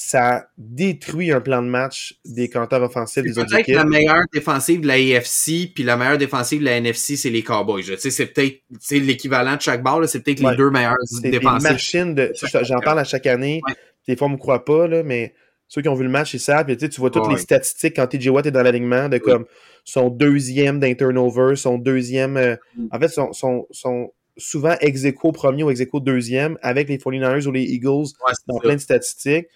[0.00, 3.74] ça détruit un plan de match des compteurs offensifs des autres équipes.
[3.74, 7.42] la meilleure défensive de la AFC puis la meilleure défensive de la NFC, c'est les
[7.42, 7.82] Cowboys.
[7.82, 11.60] Tu sais, c'est peut-être l'équivalent de chaque barre, c'est peut-être les deux meilleures défensives.
[11.60, 12.32] C'est machine de.
[12.62, 13.60] J'en parle à chaque année.
[14.06, 15.34] Des fois, on me croit pas, là, mais
[15.66, 16.76] ceux qui ont vu le match, ils savent.
[16.76, 19.46] tu vois toutes les statistiques quand TJ Watt est dans l'alignement de comme
[19.82, 22.36] son deuxième d'un turnover, son deuxième.
[22.36, 22.86] Euh, mm.
[22.92, 27.50] en fait, son, son, son souvent ex premier ou ex deuxième avec les 49ers ou
[27.50, 28.06] les Eagles
[28.46, 29.48] dans plein de statistiques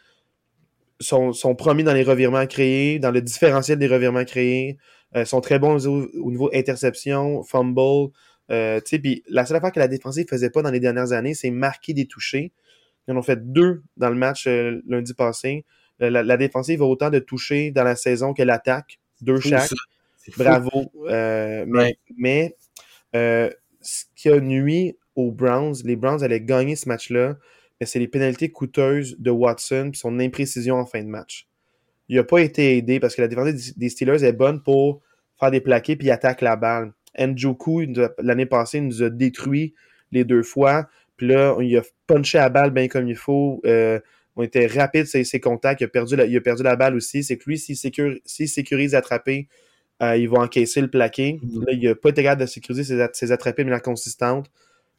[1.03, 4.79] sont, sont, promis dans les revirements créés, dans le différentiel des revirements créés,
[5.15, 8.11] euh, sont très bons au, niveau interception, fumble.
[8.51, 11.51] Euh, puis la seule affaire que la défensive faisait pas dans les dernières années, c'est
[11.51, 12.53] marquer des touchés.
[13.07, 15.65] Ils en ont fait deux dans le match euh, lundi passé.
[15.99, 19.71] La, défensive a autant de touchés dans la saison que l'attaque, deux chaque.
[20.37, 20.91] Bravo.
[21.07, 22.57] Mais mais
[23.13, 27.37] ce qui a nuit aux Browns, les Browns allaient gagner ce match-là
[27.87, 31.49] c'est les pénalités coûteuses de Watson et son imprécision en fin de match.
[32.09, 35.01] Il n'a pas été aidé parce que la défense des Steelers est bonne pour
[35.39, 36.93] faire des plaqués puis attaquer la balle.
[37.19, 37.87] Njoku,
[38.19, 39.75] l'année passée, nous a détruit
[40.11, 40.89] les deux fois.
[41.17, 43.61] Puis là, il a punché la balle bien comme il faut.
[43.67, 44.01] Euh,
[44.35, 45.81] on était rapide ses, ses contacts.
[45.81, 47.23] Il a, perdu la, il a perdu la balle aussi.
[47.23, 47.77] C'est que lui, s'il
[48.49, 49.49] sécurise attrapé,
[50.03, 51.35] euh, il va encaisser le plaqué.
[51.43, 51.67] Mm-hmm.
[51.67, 54.51] Là, il n'a pas été capable de sécuriser ses, ses attrapés de manière consistante.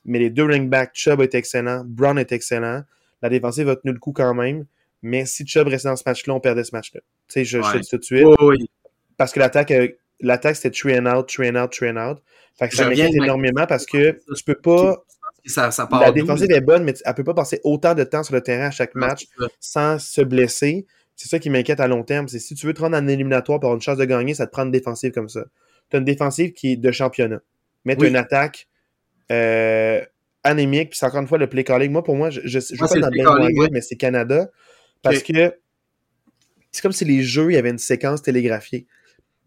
[0.06, 2.84] Mais les deux ringbacks, Chubb est excellent, Brown est excellent.
[3.22, 4.66] La défensive a tenu le coup quand même.
[5.02, 7.02] Mais si Chubb restait dans ce match-là, on perdait ce match-là.
[7.28, 7.64] Tu sais, je, ouais.
[7.74, 8.24] je dis tout de suite.
[8.26, 8.70] Oh, oui.
[9.18, 9.90] Parce que l'attaque, euh,
[10.20, 12.20] l'attaque c'était train out, train out, train out.
[12.58, 15.04] Fait que ça m'inquiète énormément parce que tu peux pas.
[15.46, 18.34] Ça, ça la défensive est bonne, mais elle peut pas passer autant de temps sur
[18.34, 19.28] le terrain à chaque match
[19.60, 20.86] sans se blesser.
[21.16, 22.28] C'est ça qui m'inquiète à long terme.
[22.28, 24.48] C'est si tu veux te rendre en éliminatoire pour avoir une chance de gagner, ça
[24.48, 25.46] te prend une défensive comme ça.
[25.90, 27.42] Tu as une défensive qui est de championnat.
[27.86, 28.68] Mais tu as une attaque
[29.34, 30.06] euh,
[30.44, 30.92] anémique.
[30.92, 31.92] Puis c'est encore une fois le play calling.
[31.92, 33.70] Moi, pour moi, je ne sais pas dans le ouais.
[33.72, 34.50] mais c'est Canada.
[35.02, 35.34] Parce okay.
[35.34, 35.54] que
[36.72, 38.88] c'est comme si les jeux, il y avait une séquence télégraphiée.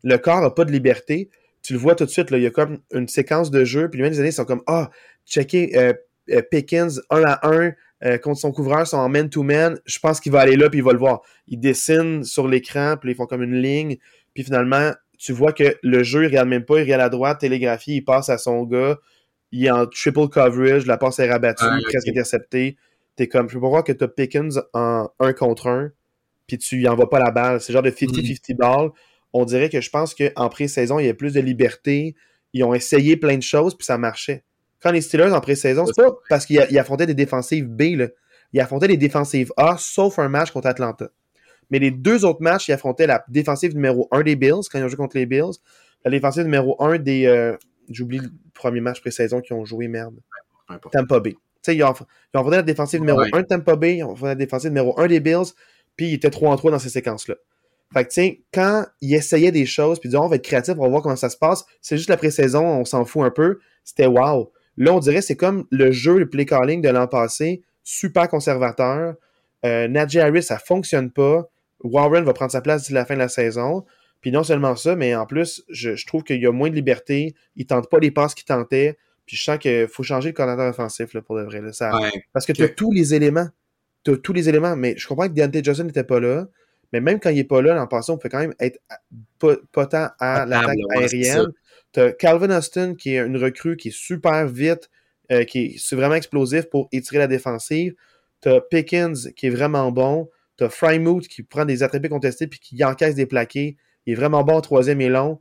[0.05, 1.31] Le corps n'a pas de liberté.
[1.63, 3.91] Tu le vois tout de suite, là, il y a comme une séquence de jeu,
[3.91, 4.95] puis les mêmes années sont comme Ah, oh,
[5.27, 5.93] checker euh,
[6.31, 7.73] euh, Pickens 1 à 1
[8.05, 9.81] euh, contre son couvreur, sont en man-to-man.
[9.85, 11.23] Je pense qu'il va aller là, puis il va le voir.
[11.49, 13.97] Il dessine sur l'écran, puis ils font comme une ligne,
[14.35, 17.41] puis finalement, tu vois que le jeu, il regarde même pas, il regarde à droite,
[17.41, 18.99] télégraphie, il passe à son gars,
[19.57, 22.77] il est en triple coverage, la passe est rabattue, ah, presque interceptée.
[23.17, 25.93] T'es comme, je peux pas voir que t'as Pickens en 1 contre 1,
[26.47, 27.61] puis tu y envoies pas la balle.
[27.63, 28.57] C'est genre de 50-50 mm.
[28.57, 28.91] ball.
[29.33, 32.15] On dirait que je pense qu'en pré-saison, il y a plus de liberté.
[32.53, 34.45] Ils ont essayé plein de choses, puis ça marchait.
[34.81, 38.09] Quand les Steelers en pré-saison, c'est pas parce qu'ils affrontaient des défensives B, là.
[38.53, 41.09] Ils affrontaient des défensives A, sauf un match contre Atlanta.
[41.71, 44.85] Mais les deux autres matchs, ils affrontaient la défensive numéro 1 des Bills, quand ils
[44.85, 45.57] ont joué contre les Bills.
[46.05, 47.27] La défensive numéro 1 des.
[47.27, 47.57] Euh,
[47.91, 50.17] J'oublie le premier match pré-saison qu'ils ont joué, merde.
[50.93, 51.37] Tampa Bay.
[51.69, 53.31] Ils ont, ils ont affronté la défensive numéro ouais.
[53.33, 55.53] 1 de Tampa Bay, ils ont affronté la défensive numéro 1 des Bills,
[55.97, 57.35] puis ils étaient 3 en 3 dans ces séquences-là.
[57.93, 60.75] Fait que, tu sais, quand ils essayaient des choses, puis disaient, on va être créatif,
[60.79, 63.31] on va voir comment ça se passe, c'est juste la pré-saison, on s'en fout un
[63.31, 64.53] peu, c'était wow.
[64.77, 69.15] Là, on dirait c'est comme le jeu, le play calling de l'an passé, super conservateur.
[69.65, 71.49] Euh, Najee Harris, ça fonctionne pas.
[71.83, 73.85] Warren va prendre sa place d'ici la fin de la saison.
[74.21, 76.75] Puis non seulement ça, mais en plus, je, je trouve qu'il y a moins de
[76.75, 77.35] liberté.
[77.55, 78.99] Il tente pas les passes qu'il tentait.
[79.27, 81.61] Puis je sens qu'il faut changer le coordinateur offensif là, pour de vrai.
[81.61, 81.95] Là, ça...
[82.01, 82.11] ouais.
[82.33, 83.49] Parce que tu as tous les éléments.
[84.05, 84.77] Tu as tous les éléments.
[84.77, 86.47] Mais je comprends que Deontay Johnson n'était pas là.
[86.93, 88.79] Mais même quand il n'est pas là, l'an passé, on peut quand même être
[89.39, 91.49] potent à l'attaque aérienne.
[91.93, 94.89] Tu as Calvin Austin, qui est une recrue qui est super vite,
[95.33, 97.95] euh, qui est vraiment explosif pour étirer la défensive.
[98.43, 100.31] Tu as Pickens, qui est vraiment bon.
[100.57, 103.77] Tu as Frymouth, qui prend des attrapés contestés puis qui encaisse des plaqués.
[104.07, 105.41] Il est vraiment bon en troisième et long.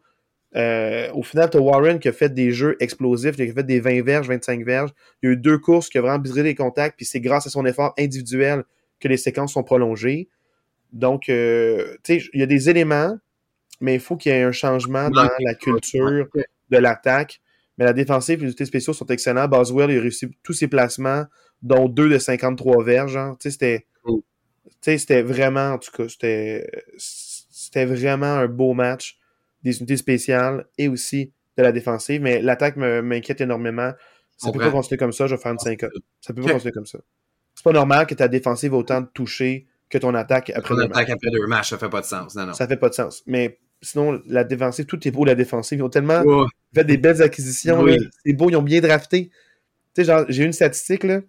[0.55, 3.63] Euh, au final, tu as Warren qui a fait des jeux explosifs, qui a fait
[3.63, 4.91] des 20 verges, 25 verges.
[5.21, 7.45] Il y a eu deux courses qui ont vraiment brisé les contacts, puis c'est grâce
[7.45, 8.63] à son effort individuel
[8.99, 10.29] que les séquences sont prolongées.
[10.93, 13.17] Donc, euh, tu sais, il y a des éléments,
[13.81, 16.27] mais il faut qu'il y ait un changement dans la culture
[16.69, 17.41] de l'attaque.
[17.77, 19.49] Mais la défensive et les unités spéciaux sont excellents.
[19.49, 21.25] Boswell, il a réussi tous ses placements,
[21.61, 23.19] dont deux de 53 verges.
[23.39, 23.85] Tu sais, c'était.
[24.81, 26.69] Tu sais, c'était vraiment, en tout cas, c'était.
[27.75, 29.19] C'était vraiment un beau match
[29.61, 32.21] des unités spéciales et aussi de la défensive.
[32.21, 33.91] Mais l'attaque m'inquiète énormément.
[34.37, 35.81] Ça ne peut pas continuer comme ça, je vais faire une 5
[36.21, 36.99] Ça peut pas continuer comme ça.
[37.53, 40.75] C'est pas normal que ta défensive ait autant de toucher que ton attaque après ton
[40.75, 41.09] deux attaque matchs.
[41.11, 42.33] après deux matchs, ça fait pas de sens.
[42.35, 42.53] Non, non.
[42.53, 43.23] Ça fait pas de sens.
[43.27, 45.79] Mais sinon, la défensive, tout est beau, la défensive.
[45.79, 46.47] Ils ont tellement oh.
[46.73, 47.81] fait des belles acquisitions.
[47.81, 47.97] Oui.
[48.25, 49.31] C'est beau, ils ont bien drafté.
[49.95, 51.19] Tu sais, j'ai une statistique, là.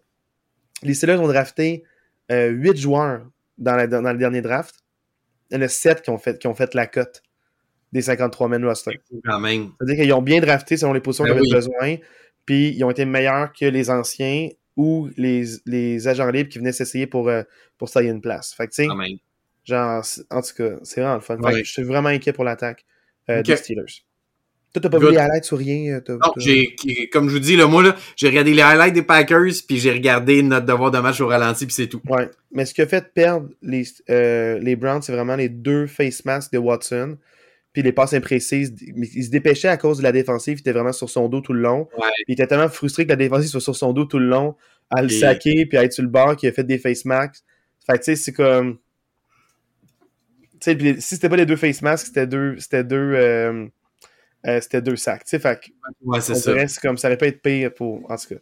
[0.82, 1.82] Les Steelers ont drafté
[2.30, 3.26] euh, 8 joueurs
[3.58, 4.85] dans, la, dans, dans, le dernier draft.
[5.50, 7.22] Il y en a 7 qui ont fait, qui ont fait la cote
[7.92, 9.00] des 53 men roster.
[9.78, 11.54] C'est-à-dire qu'ils ont bien drafté selon les positions ben qu'ils avaient oui.
[11.54, 11.96] besoin,
[12.44, 16.72] puis ils ont été meilleurs que les anciens ou les, les agents libres qui venaient
[16.72, 17.42] s'essayer pour, euh,
[17.78, 18.52] pour se une place.
[18.52, 19.18] Fait que, tu sais,
[19.64, 21.38] genre, en tout cas, c'est vraiment le fun.
[21.52, 22.84] Je suis vraiment inquiet pour l'attaque
[23.30, 23.52] euh, okay.
[23.52, 24.05] des Steelers.
[24.76, 25.08] Toi, t'as pas Good.
[25.08, 26.02] vu les highlights sur rien?
[26.06, 26.76] Euh, non, j'ai,
[27.10, 29.90] comme je vous dis, là, moi, là, j'ai regardé les highlights des Packers, puis j'ai
[29.90, 32.02] regardé notre devoir de match au ralenti, puis c'est tout.
[32.06, 32.28] Ouais.
[32.52, 36.26] Mais ce qui a fait perdre les, euh, les Browns, c'est vraiment les deux face
[36.26, 37.16] masks de Watson
[37.72, 38.74] puis les passes imprécises.
[38.82, 41.54] Il se dépêchait à cause de la défensive, il était vraiment sur son dos tout
[41.54, 41.88] le long.
[41.96, 42.08] Ouais.
[42.28, 44.56] Il était tellement frustré que la défensive soit sur son dos tout le long,
[44.90, 45.18] à le Et...
[45.18, 47.36] saquer, puis à être sur le bord, qu'il a fait des face masks.
[47.86, 48.76] Fait que tu sais, c'est comme.
[50.60, 52.56] Tu sais, si c'était pas les deux face masks, c'était deux.
[52.58, 53.12] C'était deux.
[53.14, 53.66] Euh,
[54.46, 55.24] euh, c'était deux sacs.
[55.24, 55.70] Tu sais, fait que.
[56.02, 56.68] Ouais, c'est ça.
[56.68, 58.08] C'est comme ça pas été pire pour.
[58.10, 58.40] En tout cas.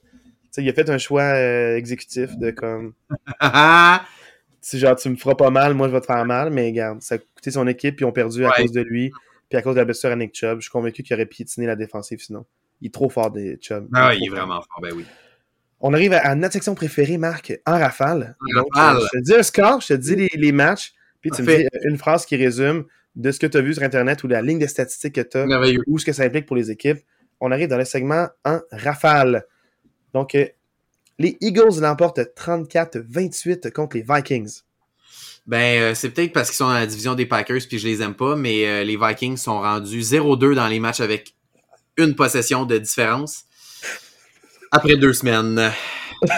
[0.52, 2.94] Tu il a fait un choix euh, exécutif de comme.
[4.60, 7.02] si genre tu me feras pas mal, moi je vais te faire mal, mais regarde,
[7.02, 8.62] ça a coûté son équipe, puis ils ont perdu à ouais.
[8.62, 9.10] cause de lui,
[9.48, 10.58] puis à cause de la blessure à Nick Chubb.
[10.58, 12.44] Je suis convaincu qu'il aurait piétiné la défensive sinon.
[12.80, 13.88] Il est trop fort des Chubb.
[13.94, 15.04] Ah ouais, il est vraiment fort, ben oui.
[15.80, 18.36] On arrive à, notre section préférée, Marc, en rafale.
[18.40, 19.02] En Donc, rafale.
[19.02, 21.56] Euh, je te dis un score, je te dis les, les matchs, puis tu me
[21.56, 22.84] dis une phrase qui résume
[23.16, 25.38] de ce que tu as vu sur Internet ou la ligne de statistiques que tu
[25.38, 25.46] as,
[25.87, 26.98] ou ce que ça implique pour les équipes.
[27.40, 29.46] on arrive dans le segment en rafale.
[30.12, 30.46] Donc, euh,
[31.18, 34.62] les Eagles l'emportent 34-28 contre les Vikings.
[35.46, 38.03] Ben, euh, c'est peut-être parce qu'ils sont dans la division des Packers puis je les
[38.03, 41.35] aime pas, mais euh, les Vikings sont rendus 0-2 dans les matchs avec
[41.96, 43.44] une possession de différence
[44.70, 45.70] après deux semaines.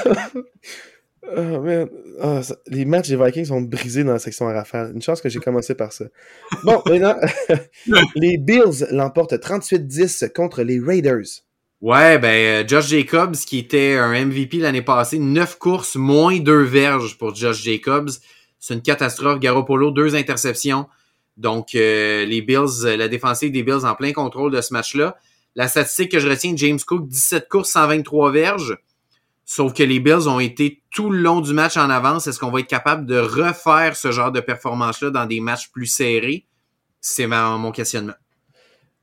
[1.36, 1.88] oh, man.
[2.20, 4.92] Ah, ça- les matchs des Vikings sont brisés dans la section à rafale.
[4.94, 6.04] Une chance que j'ai commencé par ça.
[6.64, 7.16] Bon, maintenant,
[8.14, 11.42] les Bills l'emportent 38-10 contre les Raiders.
[11.82, 16.62] Ouais, ben, euh, Josh Jacobs, qui était un MVP l'année passée, 9 courses, moins 2
[16.62, 18.10] verges pour Josh Jacobs.
[18.58, 19.38] C'est une catastrophe.
[19.38, 20.86] Garoppolo, deux interceptions.
[21.36, 25.16] Donc, euh, les Bills, euh, la défensive des Bills en plein contrôle de ce match-là.
[25.54, 28.78] La statistique que je retiens, James Cook, 17 courses, 123 verges.
[29.48, 32.26] Sauf que les Bills ont été tout le long du match en avance.
[32.26, 35.86] Est-ce qu'on va être capable de refaire ce genre de performance-là dans des matchs plus
[35.86, 36.46] serrés?
[37.00, 38.14] C'est mon questionnement.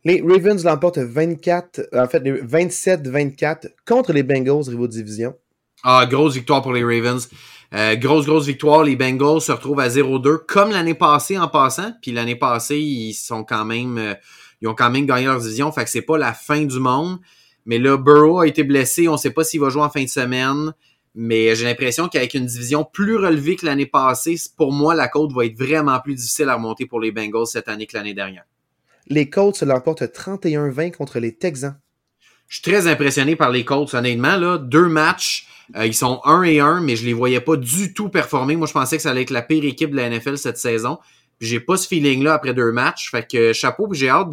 [0.03, 5.33] Les Ravens l'emportent 24, en fait, les 27-24 contre les Bengals, rivaux de division.
[5.81, 7.29] Ah, grosse victoire pour les Ravens.
[7.73, 8.83] Euh, grosse, grosse victoire.
[8.83, 11.93] Les Bengals se retrouvent à 0-2, comme l'année passée en passant.
[12.01, 14.13] Puis l'année passée, ils sont quand même, euh,
[14.61, 15.71] ils ont quand même gagné leur division.
[15.71, 17.19] Fait que c'est pas la fin du monde.
[17.65, 19.07] Mais là, Burrow a été blessé.
[19.07, 20.73] On sait pas s'il va jouer en fin de semaine.
[21.15, 25.31] Mais j'ai l'impression qu'avec une division plus relevée que l'année passée, pour moi, la côte
[25.31, 28.45] va être vraiment plus difficile à remonter pour les Bengals cette année que l'année dernière.
[29.07, 31.77] Les Colts l'emportent 31-20 contre les Texans.
[32.47, 34.37] Je suis très impressionné par les Colts, honnêtement.
[34.37, 37.93] Là, deux matchs, euh, ils sont 1 et 1, mais je les voyais pas du
[37.93, 38.55] tout performer.
[38.55, 40.97] Moi, je pensais que ça allait être la pire équipe de la NFL cette saison.
[41.39, 43.11] J'ai pas ce feeling-là après deux matchs.
[43.11, 44.29] Fait que chapeau, j'ai hâte,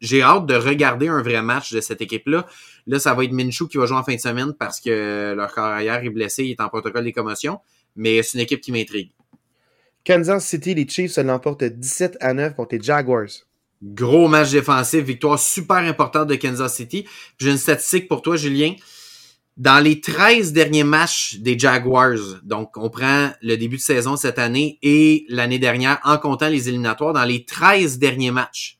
[0.00, 2.46] j'ai hâte de regarder un vrai match de cette équipe-là.
[2.86, 5.54] Là, ça va être Minshew qui va jouer en fin de semaine parce que leur
[5.54, 7.60] carrière est blessé, il est en protocole des commotions.
[7.96, 9.10] Mais c'est une équipe qui m'intrigue.
[10.04, 13.26] Kansas City, les Chiefs l'emportent 17 à 9 contre les Jaguars.
[13.82, 17.06] Gros match défensif, victoire super importante de Kansas City.
[17.38, 18.74] J'ai une statistique pour toi, Julien.
[19.56, 24.38] Dans les 13 derniers matchs des Jaguars, donc on prend le début de saison cette
[24.38, 28.75] année et l'année dernière en comptant les éliminatoires, dans les 13 derniers matchs,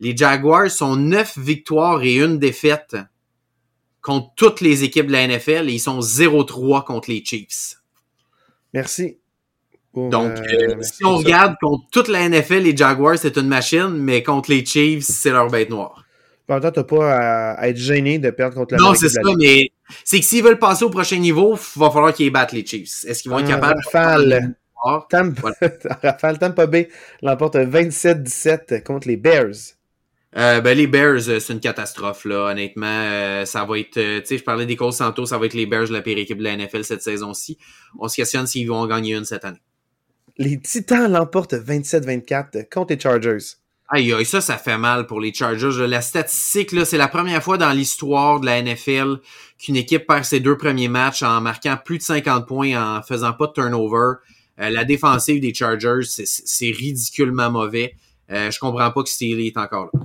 [0.00, 2.96] les Jaguars sont 9 victoires et une défaite
[4.00, 7.76] contre toutes les équipes de la NFL et ils sont 0-3 contre les Chiefs.
[8.72, 9.18] Merci.
[9.92, 13.36] pour, Donc, euh, euh, merci si on regarde contre toute la NFL, les Jaguars, c'est
[13.36, 16.04] une machine, mais contre les Chiefs, c'est leur bête noire.
[16.46, 19.70] Temps, t'as pas à, être gêné de perdre contre la Non, c'est ça, mais
[20.04, 23.04] c'est que s'ils veulent passer au prochain niveau, il va falloir qu'ils battent les Chiefs.
[23.06, 25.50] Est-ce qu'ils vont être En capables rafale, de Tampa,
[26.02, 26.88] Rafale, Tampa Bay
[27.22, 29.76] l'emporte 27-17 contre les Bears.
[30.36, 32.50] Euh, ben, les Bears, euh, c'est une catastrophe, là.
[32.52, 35.46] Honnêtement, euh, ça va être, euh, tu sais, je parlais des Colts Santos, ça va
[35.46, 37.58] être les Bears, la pire équipe de la NFL cette saison-ci.
[37.98, 39.60] On se questionne s'ils vont en gagner une cette année.
[40.38, 43.38] Les Titans l'emportent 27-24 contre les Chargers.
[43.88, 45.86] Aïe, aïe, ça, ça fait mal pour les Chargers.
[45.88, 49.16] La statistique, là, c'est la première fois dans l'histoire de la NFL
[49.58, 53.32] qu'une équipe perd ses deux premiers matchs en marquant plus de 50 points, en faisant
[53.32, 54.12] pas de turnover.
[54.60, 57.94] Euh, la défensive des Chargers, c'est- ridiculement mauvais.
[58.30, 60.00] Euh, je comprends pas que Steely est encore là.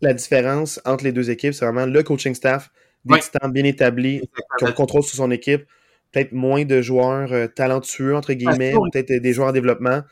[0.00, 2.70] La différence entre les deux équipes, c'est vraiment le coaching staff,
[3.04, 3.18] des.
[3.20, 4.20] Titans bien établis,
[4.58, 5.64] qui ont le contrôle sur son équipe,
[6.12, 8.90] peut-être moins de joueurs euh, talentueux, entre guillemets, oui.
[8.92, 10.02] peut-être des joueurs en développement,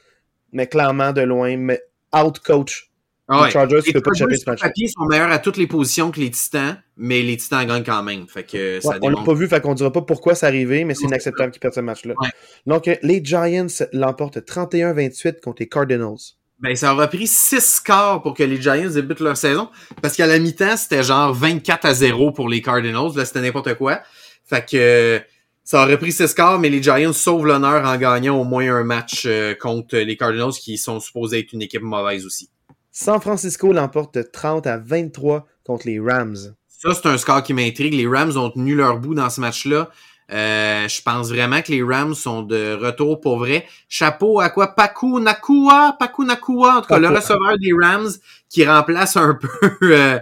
[0.52, 1.80] mais clairement de loin, mais
[2.14, 2.90] out-coach.
[3.28, 3.46] Ah ouais.
[3.46, 6.10] Les Chargers, tu Les peux pas Chargers, sur papier, sont meilleurs à toutes les positions
[6.10, 8.26] que les Titans, mais les Titans gagnent quand même.
[8.28, 10.84] Fait que ça Ouais, on l'a pas vu, fait qu'on dira pas pourquoi c'est arrivé,
[10.84, 12.14] mais c'est inacceptable qu'ils perdent ce match-là.
[12.20, 12.28] Ouais.
[12.66, 16.16] Donc, euh, les Giants l'emportent 31-28 contre les Cardinals.
[16.62, 19.68] Ben, ça aura pris 6 scores pour que les Giants débutent leur saison.
[20.00, 23.10] Parce qu'à la mi-temps, c'était genre 24 à 0 pour les Cardinals.
[23.16, 24.00] Là, c'était n'importe quoi.
[24.44, 25.20] Fait que
[25.64, 28.84] ça aurait pris 6 scores, mais les Giants sauvent l'honneur en gagnant au moins un
[28.84, 32.48] match euh, contre les Cardinals qui sont supposés être une équipe mauvaise aussi.
[32.92, 36.54] San Francisco l'emporte 30 à 23 contre les Rams.
[36.68, 37.94] Ça, c'est un score qui m'intrigue.
[37.94, 39.90] Les Rams ont tenu leur bout dans ce match-là.
[40.30, 43.66] Euh, je pense vraiment que les Rams sont de retour pour vrai.
[43.88, 44.74] Chapeau à quoi?
[44.74, 45.96] Paku Nakua?
[45.98, 48.08] Paku Nakua, en tout cas, le receveur des Rams
[48.48, 49.48] qui remplace un peu...
[49.82, 50.18] euh,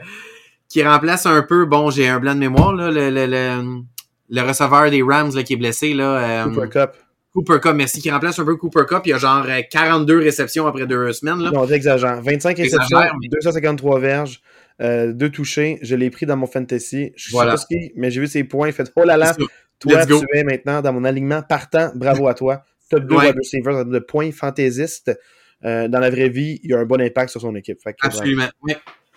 [0.68, 1.64] qui remplace un peu...
[1.66, 2.90] Bon, j'ai un blanc de mémoire, là.
[2.90, 3.82] Le, le, le,
[4.30, 6.44] le receveur des Rams là, qui est blessé, là.
[6.44, 6.90] euh, Cooper Cup.
[7.32, 8.00] Cooper Cup, merci.
[8.00, 9.02] Qui remplace un peu Cooper Cup.
[9.04, 11.50] Il y a genre euh, 42 réceptions après deux semaines, là.
[11.52, 12.20] Non, t'exagères.
[12.22, 14.40] 25 J'exagère, réceptions, mais- 253 verges,
[14.80, 15.78] euh, deux touchés.
[15.82, 17.12] Je l'ai pris dans mon fantasy.
[17.16, 17.52] Je sais Voilà.
[17.52, 18.72] pas ce qui, mais j'ai vu ses points.
[18.72, 19.34] Fait oh là là.
[19.80, 21.90] Toi, tu es maintenant dans mon alignement partant.
[21.94, 22.62] Bravo à toi.
[22.88, 23.32] Top 2 Ouais.
[23.32, 25.18] wide de points fantaisistes.
[25.64, 27.78] Euh, dans la vraie vie, il y a un bon impact sur son équipe.
[27.82, 28.16] Fait que, bravo.
[28.18, 28.48] Absolument.
[28.62, 28.76] Ouais.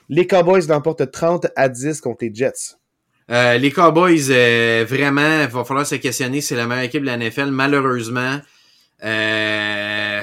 [0.10, 2.76] Les Cowboys l'emportent 30 à 10 contre les Jets.
[3.32, 6.42] Euh, les Cowboys, euh, vraiment, il va falloir se questionner.
[6.42, 7.52] C'est la meilleure équipe de la NFL.
[7.52, 8.40] Malheureusement,
[9.04, 10.22] euh,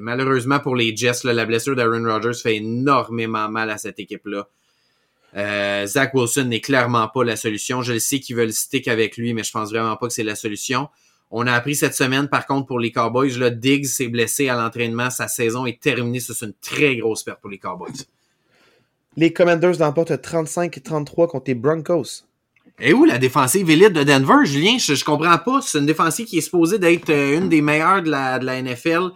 [0.00, 4.48] malheureusement pour les Jets, là, la blessure d'Aaron Rodgers fait énormément mal à cette équipe-là.
[5.36, 7.82] Euh, Zach Wilson n'est clairement pas la solution.
[7.82, 10.24] Je le sais qu'ils veulent stick avec lui, mais je pense vraiment pas que c'est
[10.24, 10.88] la solution.
[11.30, 14.56] On a appris cette semaine, par contre, pour les Cowboys, là, Diggs s'est blessé à
[14.56, 15.10] l'entraînement.
[15.10, 16.18] Sa saison est terminée.
[16.18, 17.92] C'est une très grosse perte pour les Cowboys.
[19.16, 22.24] Les Commanders l'emportent 35-33 contre les Broncos.
[22.80, 24.78] Et où la défensive élite de Denver, Julien?
[24.78, 25.60] Je, je comprends pas.
[25.62, 28.60] C'est une défensive qui est supposée d'être euh, une des meilleures de la, de la
[28.62, 29.10] NFL.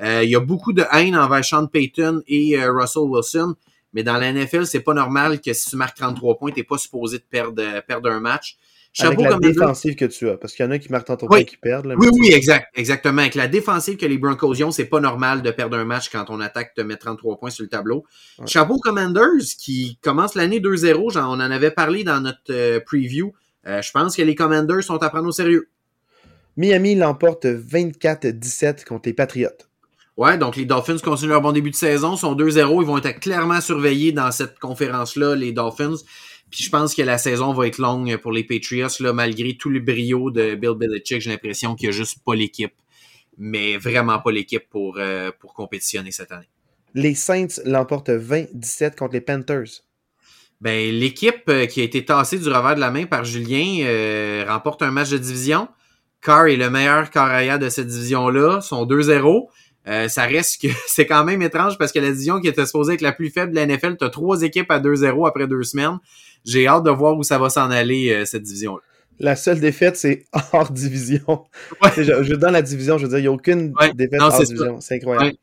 [0.00, 3.54] Euh, il y a beaucoup de haine envers Sean Payton et euh, Russell Wilson.
[3.92, 6.78] Mais dans la NFL, c'est pas normal que si tu marques 33 points, t'es pas
[6.78, 8.56] supposé de perdre, perdre un match.
[8.94, 11.26] Chapeau avec la défensive que tu as, parce qu'il y en a qui marquent 33
[11.26, 11.94] points et qui perdent.
[11.96, 13.22] oui, oui, exact, exactement.
[13.22, 16.26] Avec la défensive que les Broncos ont, c'est pas normal de perdre un match quand
[16.28, 18.04] on attaque te met 33 points sur le tableau.
[18.38, 18.46] Ouais.
[18.46, 23.32] Chapeau Commanders qui commence l'année 2-0, on en avait parlé dans notre euh, preview.
[23.66, 25.70] Euh, je pense que les Commanders sont à prendre au sérieux.
[26.58, 29.48] Miami l'emporte 24-17 contre les Patriots.
[30.22, 33.18] Ouais, donc les Dolphins continuent leur bon début de saison, sont 2-0, ils vont être
[33.18, 35.96] clairement surveillés dans cette conférence-là, les Dolphins.
[36.48, 39.68] Puis je pense que la saison va être longue pour les Patriots, là, malgré tout
[39.68, 41.22] le brio de Bill Belichick.
[41.22, 42.72] J'ai l'impression qu'il n'y a juste pas l'équipe,
[43.36, 46.48] mais vraiment pas l'équipe pour, euh, pour compétitionner cette année.
[46.94, 49.82] Les Saints l'emportent 20-17 contre les Panthers.
[50.60, 54.44] Ben, l'équipe euh, qui a été tassée du revers de la main par Julien euh,
[54.46, 55.66] remporte un match de division.
[56.20, 59.48] Carr est le meilleur carrière de cette division-là, sont 2-0.
[59.88, 62.94] Euh, ça reste que c'est quand même étrange parce que la division qui était supposée
[62.94, 65.62] être la plus faible de la NFL, tu as trois équipes à 2-0 après deux
[65.62, 65.98] semaines.
[66.44, 68.82] J'ai hâte de voir où ça va s'en aller, euh, cette division-là.
[69.18, 71.44] La seule défaite, c'est hors division.
[71.82, 71.90] Ouais.
[71.96, 73.92] Je, dans la division, je veux dire, il n'y a aucune ouais.
[73.94, 74.80] défaite non, hors division.
[74.80, 75.26] C'est incroyable.
[75.26, 75.38] Ouais.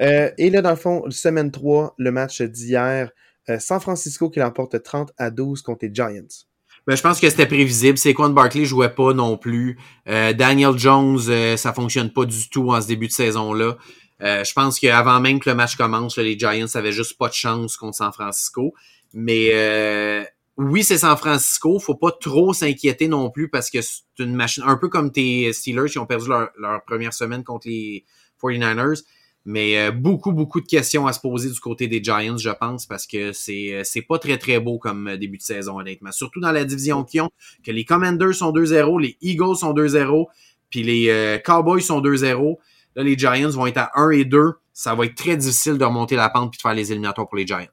[0.00, 3.10] Euh, et là, dans le fond, semaine 3, le match d'hier,
[3.48, 6.46] euh, San Francisco qui l'emporte 30 à 12 contre les Giants.
[6.90, 7.96] Ben, je pense que c'était prévisible.
[7.96, 9.78] Saquon Barkley jouait pas non plus.
[10.08, 13.76] Euh, Daniel Jones, euh, ça fonctionne pas du tout en ce début de saison-là.
[14.22, 17.28] Euh, je pense qu'avant même que le match commence, là, les Giants avaient juste pas
[17.28, 18.74] de chance contre San Francisco.
[19.14, 20.24] Mais euh,
[20.56, 21.78] oui, c'est San Francisco.
[21.78, 25.52] Faut pas trop s'inquiéter non plus parce que c'est une machine, un peu comme tes
[25.52, 28.04] Steelers qui ont perdu leur, leur première semaine contre les
[28.42, 29.04] 49ers.
[29.46, 32.84] Mais euh, beaucoup, beaucoup de questions à se poser du côté des Giants, je pense,
[32.86, 36.12] parce que c'est euh, c'est pas très, très beau comme euh, début de saison, honnêtement.
[36.12, 37.30] Surtout dans la division qu'ils ont,
[37.64, 40.26] que les Commanders sont 2-0, les Eagles sont 2-0,
[40.68, 42.58] puis les Cowboys sont 2-0.
[42.96, 44.52] Là, les Giants vont être à 1 et 2.
[44.72, 47.36] Ça va être très difficile de remonter la pente puis de faire les éliminatoires pour
[47.36, 47.66] les Giants.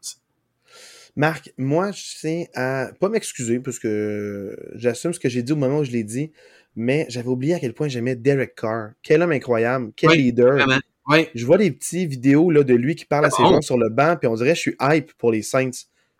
[1.16, 5.56] Marc, moi, je sais à pas m'excuser parce que j'assume ce que j'ai dit au
[5.56, 6.32] moment où je l'ai dit,
[6.76, 8.92] mais j'avais oublié à quel point j'aimais Derek Carr.
[9.02, 10.54] Quel homme incroyable, quel oui, leader.
[10.54, 10.80] Vraiment.
[11.08, 11.30] Ouais.
[11.36, 13.50] Je vois des petites vidéos là, de lui qui parle à ses bon.
[13.50, 15.72] gens sur le banc, puis on dirait que je suis hype pour les Saints.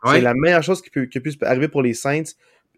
[0.04, 0.14] Ouais.
[0.14, 2.24] C'est la meilleure chose qui, peut, qui puisse arriver pour les Saints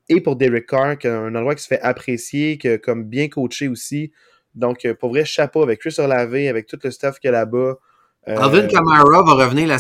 [0.09, 4.11] et pour Derek Carr, un endroit qui se fait apprécier, que, comme bien coaché aussi.
[4.55, 7.31] Donc, euh, pour vrai, chapeau avec Chris Olave, avec tout le staff qu'il y a
[7.37, 7.77] là-bas.
[8.27, 8.37] Euh...
[8.37, 9.77] Alvin Kamara va revenir, la,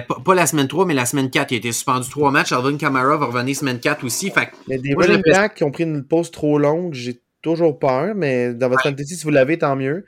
[0.00, 1.52] pas la semaine 3, mais la semaine 4.
[1.52, 2.52] Il a été suspendu trois matchs.
[2.52, 4.30] Alvin Kamara va revenir semaine 4 aussi.
[4.30, 8.14] Fait, mais des running backs qui ont pris une pause trop longue, j'ai toujours peur,
[8.14, 8.90] mais dans votre ouais.
[8.90, 10.04] fantasy, si vous l'avez, tant mieux.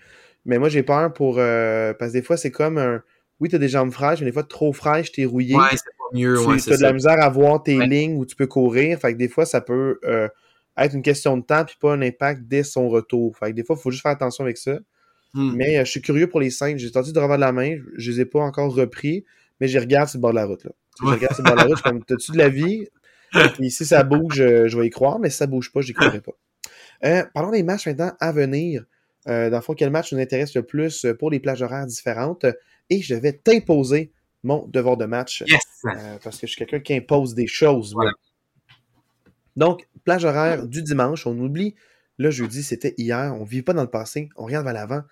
[0.48, 1.36] Mais moi, j'ai peur pour.
[1.38, 3.02] Euh, parce que des fois, c'est comme un.
[3.38, 5.54] Oui, t'as des jambes fraîches, mais des fois, trop fraîches, t'es rouillé.
[5.54, 6.36] Ouais, c'est pas mieux.
[6.36, 7.86] Tu ouais, as de la misère à voir tes ouais.
[7.86, 8.98] lignes où tu peux courir.
[8.98, 10.26] Fait que des fois, ça peut euh,
[10.76, 13.36] être une question de temps puis pas un impact dès son retour.
[13.36, 14.78] Fait que des fois, il faut juste faire attention avec ça.
[15.34, 15.52] Hmm.
[15.54, 16.78] Mais euh, je suis curieux pour les cinq.
[16.78, 17.76] J'ai tenté de revoir de la main.
[17.96, 19.26] Je les ai pas encore repris,
[19.60, 20.64] mais j'y regarde sur le bord de la route.
[20.64, 20.70] Là.
[21.02, 21.08] Ouais.
[21.10, 21.76] Je regarde sur le bord de la route.
[21.76, 22.86] Je suis comme, t'as-tu de la vie?
[23.54, 25.92] Puis si ça bouge, je, je, vais y croire, mais si ça bouge pas, j'y
[25.92, 26.32] croirai pas.
[27.04, 28.84] Euh, parlons des matchs maintenant à venir.
[29.28, 32.46] Euh, dans le fond, quel match nous intéresse le plus pour les plages horaires différentes?
[32.90, 34.12] Et je vais t'imposer
[34.42, 35.44] mon devoir de match.
[35.46, 35.60] Yes.
[35.84, 37.92] Euh, parce que je suis quelqu'un qui impose des choses.
[37.94, 38.12] Voilà.
[39.56, 41.26] Donc, plage horaire du dimanche.
[41.26, 41.74] On oublie
[42.16, 43.34] le jeudi, c'était hier.
[43.34, 44.28] On ne vit pas dans le passé.
[44.36, 45.02] On regarde vers l'avant.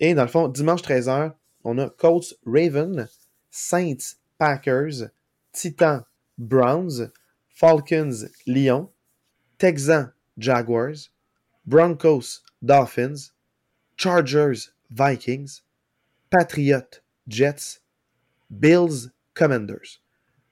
[0.00, 3.08] Et dans le fond, dimanche 13h, on a Colts Raven,
[3.50, 5.08] Saints Packers,
[5.52, 6.02] Titans
[6.36, 7.10] Browns,
[7.48, 8.90] Falcons Lyon,
[9.58, 11.10] Texans Jaguars,
[11.64, 13.30] Broncos Dolphins,
[13.96, 15.60] Chargers Vikings,
[16.30, 17.80] Patriots Jets,
[18.50, 20.00] Bills Commanders.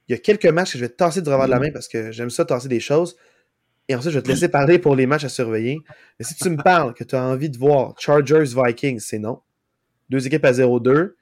[0.08, 1.88] Il y a quelques matchs que je vais tasser du revers de la main parce
[1.88, 3.16] que j'aime ça tasser des choses.
[3.88, 5.80] Et ensuite, je vais te laisser parler pour les matchs à surveiller.
[6.18, 9.40] Mais si tu me parles que tu as envie de voir Chargers Vikings, c'est non.
[10.08, 11.14] Deux équipes à 0-2.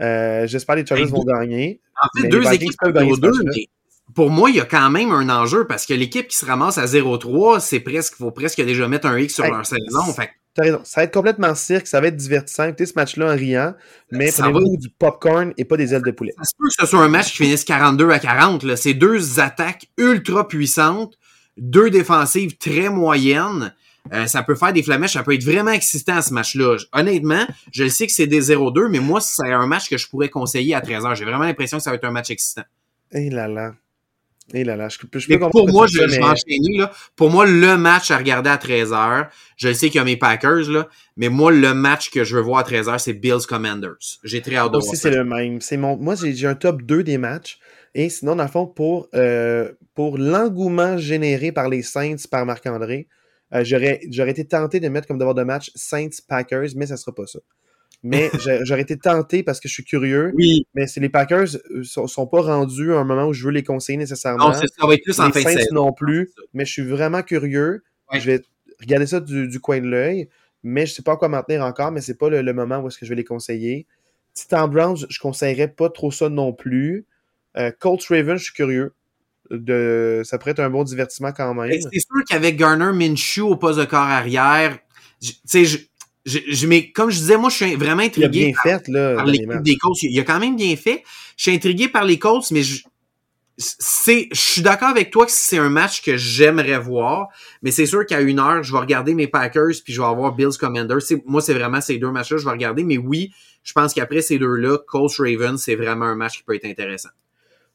[0.00, 1.80] Euh, J'espère que les Chargers vont gagner.
[2.00, 3.68] En fait, deux équipes à 0-2, mais
[4.14, 6.78] pour moi, il y a quand même un enjeu parce que l'équipe qui se ramasse
[6.78, 10.04] à 0-3, c'est presque, faut presque déjà mettre un X sur hey, leur saison.
[10.12, 10.30] Fait
[10.62, 10.80] raison.
[10.84, 12.64] Ça va être complètement cirque, ça va être divertissant.
[12.64, 13.74] Écoutez ce match-là en riant,
[14.10, 16.32] mais prenez-vous du popcorn et pas des ailes de poulet.
[16.38, 18.76] Ça se peut que ce soit un match qui finisse 42 à 40.
[18.76, 21.18] C'est deux attaques ultra puissantes,
[21.56, 23.74] deux défensives très moyennes.
[24.12, 26.76] Euh, ça peut faire des flamèches, ça peut être vraiment excitant ce match-là.
[26.92, 30.28] Honnêtement, je sais que c'est des 0-2, mais moi, c'est un match que je pourrais
[30.28, 31.14] conseiller à 13h.
[31.14, 32.64] J'ai vraiment l'impression que ça va être un match excitant.
[33.12, 33.72] Eh là là.
[34.52, 36.90] Et là là, je, je peux Mais comprendre pour moi, je, je mais- là.
[37.16, 40.68] Pour moi, le match à regarder à 13h, je sais qu'il y a mes Packers,
[40.70, 43.96] là, mais moi, le match que je veux voir à 13h, c'est Bills Commanders.
[44.22, 45.08] J'ai très hâte de voir aussi, ça.
[45.10, 45.58] c'est le même.
[45.80, 45.96] Mon...
[45.96, 47.58] Moi, j'ai un top 2 des matchs.
[47.94, 53.06] Et sinon, dans le fond, pour, euh, pour l'engouement généré par les Saints, par Marc-André,
[53.54, 57.26] euh, j'aurais été tenté de mettre comme devoir de match Saints-Packers, mais ça sera pas
[57.26, 57.38] ça.
[58.04, 58.30] Mais
[58.62, 60.30] j'aurais été tenté parce que je suis curieux.
[60.34, 63.44] Oui, Mais c'est les Packers euh, sont, sont pas rendus à un moment où je
[63.44, 64.50] veux les conseiller nécessairement.
[64.50, 66.30] non, c'est ça, va être plus en fin Saints non plus.
[66.52, 67.82] Mais je suis vraiment curieux.
[68.12, 68.20] Ouais.
[68.20, 68.42] Je vais
[68.78, 70.28] regarder ça du, du coin de l'œil.
[70.62, 72.78] Mais je sais pas à quoi m'en tenir encore, mais c'est pas le, le moment
[72.78, 73.86] où est-ce que je vais les conseiller.
[74.34, 77.06] Titan Browns, je, je conseillerais pas trop ça non plus.
[77.56, 78.92] Euh, Colts Ravens, je suis curieux.
[79.50, 81.70] De, ça pourrait être un bon divertissement quand même.
[81.70, 84.78] Que C'est sûr qu'avec Garner Minshew au poste de corps arrière,
[85.20, 85.64] tu sais,
[86.24, 88.52] je, je, je m'ai- comme je disais, moi, je suis vraiment Il a intrigué bien
[88.62, 90.02] fait, là, par les des Colts.
[90.02, 91.02] Il a quand même bien fait.
[91.36, 92.82] Je suis intrigué par les Colts, mais je,
[93.56, 97.28] c'est, je suis d'accord avec toi que c'est un match que j'aimerais voir,
[97.62, 100.34] mais c'est sûr qu'à une heure, je vais regarder mes Packers puis je vais avoir
[100.34, 101.02] Bills Commanders.
[101.02, 103.94] C'est- moi, c'est vraiment ces deux matchs-là que je vais regarder, mais oui, je pense
[103.94, 107.10] qu'après ces deux-là, Colts Ravens, c'est vraiment un match qui peut être intéressant.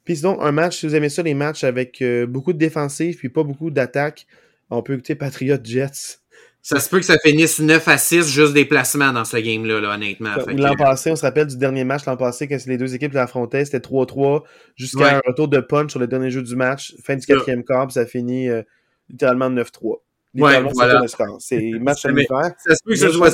[0.04, 3.18] Puis sinon, un match, si vous aimez ça, les matchs avec euh, beaucoup de défensives
[3.18, 4.26] puis pas beaucoup d'attaques,
[4.70, 6.20] on peut écouter Patriot Jets.
[6.62, 9.80] Ça se peut que ça finisse 9 à 6, juste des placements dans ce game-là,
[9.80, 10.34] là, honnêtement.
[10.46, 12.94] Fait que- L'an passé, on se rappelle du dernier match l'an passé, quand les deux
[12.94, 14.44] équipes s'affrontaient, c'était 3-3
[14.76, 15.10] jusqu'à Ouais.
[15.14, 17.94] un retour de punch sur le dernier jeu du match, fin du quatrième quart, puis
[17.94, 18.62] ça finit euh,
[19.10, 20.04] littéralement 9-3.
[20.36, 21.02] Ouais, voilà.
[21.40, 22.28] C'est match à Mais-.
[22.30, 23.32] Ça se peut que ça soit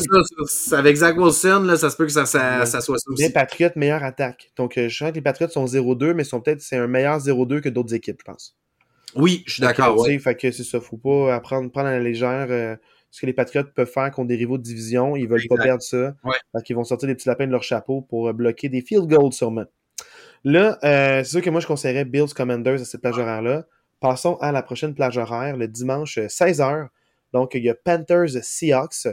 [0.48, 0.78] ça.
[0.80, 2.66] Avec Zach Wilson, là, ça se peut que ça, ça, Ouais.
[2.68, 3.34] ça soit ça Les aussi.
[3.34, 4.52] Patriots, meilleure attaque.
[4.56, 7.20] Donc, euh, je sens que les Patriots sont 0-2, mais sont peut-être c'est un meilleur
[7.20, 8.56] 0-2 que d'autres équipes, je pense.
[9.16, 10.00] Oui, je suis d'accord.
[10.00, 10.18] Ouais.
[10.20, 10.80] Fait que c'est ça.
[10.80, 12.76] Faut pas apprendre, prendre à la légère euh,
[13.16, 15.16] ce que les Patriots peuvent faire contre des rivaux de division.
[15.16, 16.14] Ils veulent pas perdre ça.
[16.26, 16.62] Ouais.
[16.66, 19.32] Qu'ils vont sortir des petits lapins de leur chapeau pour euh, bloquer des field goals
[19.32, 19.64] sûrement.
[20.44, 23.68] Là, euh, c'est sûr que moi, je conseillerais Bills Commanders à cette plage horaire-là.
[24.02, 26.90] Passons à la prochaine plage horaire, le dimanche euh, 16h.
[27.32, 29.08] Donc, il y a Panthers Seahawks,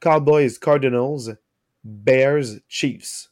[0.00, 1.38] Cowboys Cardinals,
[1.84, 3.30] Bears Chiefs.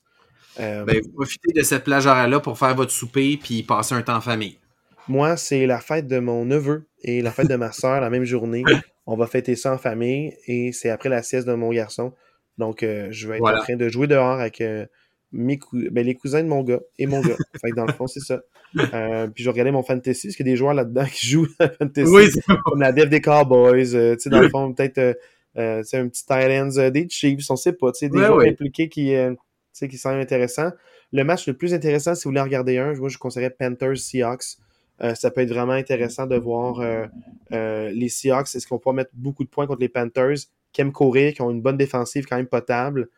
[0.61, 4.03] Euh, Ben, vous profitez de cette plage horaire-là pour faire votre souper puis passer un
[4.03, 4.61] temps en famille.
[5.09, 8.25] Moi, c'est la fête de mon neveu et la fête de ma soeur la même
[8.25, 8.63] journée.
[9.11, 12.13] On va fêter ça en famille et c'est après la sieste de mon garçon.
[12.59, 13.61] Donc, euh, je vais être Voilà.
[13.61, 14.85] en train de jouer dehors avec euh,
[15.33, 17.37] mes cou- ben, les cousins de mon gars et mon gars.
[17.61, 18.41] fait que dans le fond, c'est ça.
[18.93, 21.27] Euh, puis je vais regarder mon fantasy, parce qu'il y a des joueurs là-dedans qui
[21.27, 23.95] jouent à fantasy, comme la dev des Cowboys.
[23.95, 25.17] euh, tu sais, dans le fond, peut-être
[25.57, 27.91] euh, sais, un petit Titans euh, des Chiefs, on sait pas.
[27.93, 28.51] Tu sais, des Ouais, joueurs ouais.
[28.51, 29.39] impliqués qui, euh, tu
[29.73, 30.71] sais, qui semblent intéressants.
[31.13, 33.97] Le match le plus intéressant, si vous voulez en regarder un, moi, je conseillerais Panthers
[33.97, 34.59] Seahawks.
[35.03, 37.07] Euh, ça peut être vraiment intéressant de voir euh,
[37.53, 38.55] euh, les Seahawks.
[38.55, 40.37] Est-ce qu'on va pouvoir mettre beaucoup de points contre les Panthers?
[40.73, 43.09] Qui aiment courir, qui ont une bonne défensive quand même potable,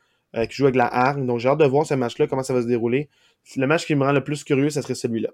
[0.49, 1.27] qui jouent avec la hargne.
[1.27, 3.09] Donc, j'ai hâte de voir ce match-là, comment ça va se dérouler.
[3.57, 5.31] Le match qui me rend le plus curieux, ça serait celui-là.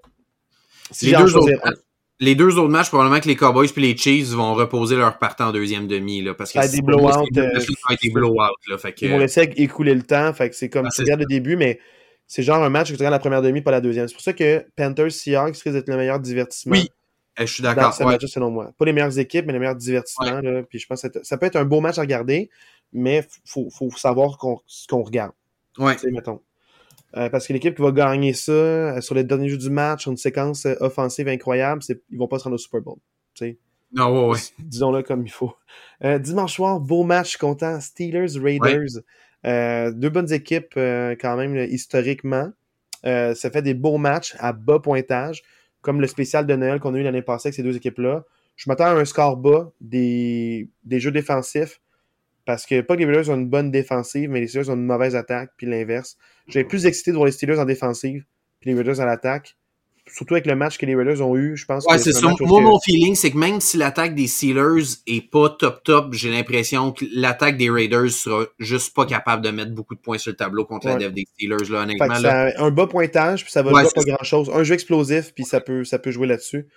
[0.90, 1.72] Si Les j'ai deux, autres, choisir un.
[2.20, 5.48] les deux autres matchs, probablement que les Cowboys puis les Chiefs vont reposer leur partant
[5.48, 6.22] en deuxième demi.
[6.22, 10.02] Là, parce que Ça va être des blowouts, euh, que, Ils vont laisser écouler le
[10.02, 10.32] temps.
[10.32, 11.78] Fait que c'est comme Ah, tu regardes le début, mais
[12.26, 14.08] c'est genre un match que tu regardes la première demi, pas la deuxième.
[14.08, 16.72] C'est pour ça que Panthers Seahawks risque d'être le meilleur divertissement.
[16.72, 16.88] Oui,
[17.38, 17.94] euh, je suis d'accord.
[17.94, 18.12] ce ouais.
[18.12, 18.72] match selon moi.
[18.78, 20.40] Pas les meilleures équipes, mais les meilleurs divertissements.
[20.40, 20.62] là.
[20.64, 22.50] Puis je pense que ça- peut être un beau match à regarder,
[22.92, 25.32] mais il faut, faut savoir qu'on- ce qu'on regarde.
[25.78, 25.94] Ouais.
[25.94, 26.40] tu sais, mettons.
[27.16, 30.02] Euh, parce que l'équipe qui va gagner ça euh, sur les derniers jeux du match,
[30.02, 32.96] sur une séquence euh, offensive incroyable, c'est, ils vont pas se rendre au Super Bowl.
[33.92, 34.38] Non, ouais, ouais.
[34.58, 35.54] Disons-le comme il faut.
[36.02, 37.80] Dimanche soir, beau match, je suis content.
[37.80, 39.00] Steelers, Raiders.
[39.46, 42.50] Deux bonnes équipes euh, quand même historiquement.
[43.04, 45.42] Euh, ça fait des beaux matchs à bas pointage,
[45.82, 48.24] comme le spécial de Noël qu'on a eu l'année passée avec ces deux équipes-là.
[48.56, 51.80] Je m'attends à un score bas des, jeux défensifs.
[52.44, 54.86] Parce que pas que les Raiders ont une bonne défensive, mais les Steelers ont une
[54.86, 56.16] mauvaise attaque, puis l'inverse.
[56.46, 58.24] J'avais plus excité de voir les Steelers en défensive,
[58.60, 59.56] puis les Raiders à l'attaque.
[60.08, 62.20] Surtout avec le match que les Raiders ont eu, je pense Ouais, que c'est un
[62.20, 62.26] ça.
[62.28, 65.82] match où Moi, mon feeling, c'est que même si l'attaque des Steelers est pas top
[65.82, 70.00] top, j'ai l'impression que l'attaque des Raiders sera juste pas capable de mettre beaucoup de
[70.00, 72.06] points sur le tableau contre la dev des Steelers, là, Fait honnêtement.
[72.06, 72.52] que là.
[72.52, 74.48] ça a un bas pointage, puis ça va Ouais, pas grand-chose.
[74.54, 76.68] Un jeu explosif, puis ça peut, ça peut jouer là-dessus.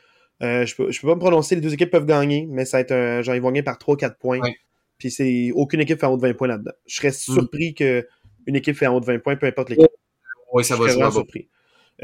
[0.41, 2.77] Euh, je, peux, je peux pas me prononcer, les deux équipes peuvent gagner, mais ça
[2.77, 4.39] va être un, genre, ils vont gagner par 3-4 points.
[4.97, 6.71] Puis c'est aucune équipe fait en haut de 20 points là-dedans.
[6.87, 7.33] Je serais Mm.
[7.35, 8.05] surpris que
[8.47, 9.85] une équipe fait en haut de 20 points, peu importe l'équipe.
[10.51, 11.11] Oui, ça je va jouer bas.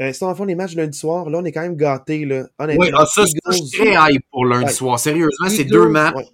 [0.00, 2.46] Euh, sinon, en fond, les matchs lundi soir, là, on est quand même gâtés, là.
[2.58, 2.84] Honnêtement.
[2.84, 4.70] Oui, ah, ça, ça, je suis très hype pour lundi Ouais.
[4.72, 4.98] soir.
[4.98, 6.28] Sérieusement, c'est deux matchs, ouais.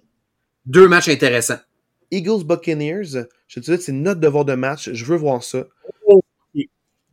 [0.65, 1.59] deux matchs intéressants.
[2.11, 4.91] Eagles Buccaneers, je te dis, c'est notre devoir de match.
[4.91, 5.65] Je veux voir ça.
[6.07, 6.21] Oh.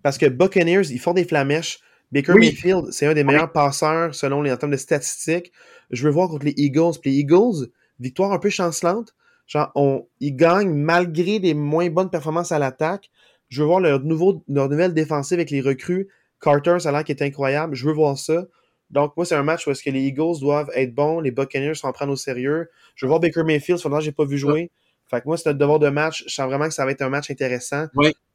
[0.02, 1.80] Parce que Buccaneers, ils font des flamèches.
[2.12, 2.40] Baker Oui.
[2.46, 5.52] Mayfield, c'est un des meilleurs passeurs selon les en termes de statistiques.
[5.90, 6.98] Je veux voir contre les Eagles.
[7.00, 7.68] Puis les Eagles,
[8.00, 9.14] victoire un peu chancelante.
[9.46, 13.10] Genre, on, ils gagnent malgré des moins bonnes performances à l'attaque.
[13.48, 16.08] Je veux voir leur, nouveau, leur nouvelle défensive avec les recrues.
[16.40, 17.74] Carter, ça a l'air qui est incroyable.
[17.74, 18.46] Je veux voir ça.
[18.90, 21.74] Donc, moi, c'est un match où est-ce que les Eagles doivent être bons, les Buccaneers
[21.74, 22.68] s'en prendre au sérieux.
[22.96, 24.70] Je veux voir Baker Mayfield, que j'ai pas vu jouer.
[25.08, 26.24] Fait que moi, c'est notre devoir de match.
[26.26, 27.86] Je sens vraiment que ça va être un match intéressant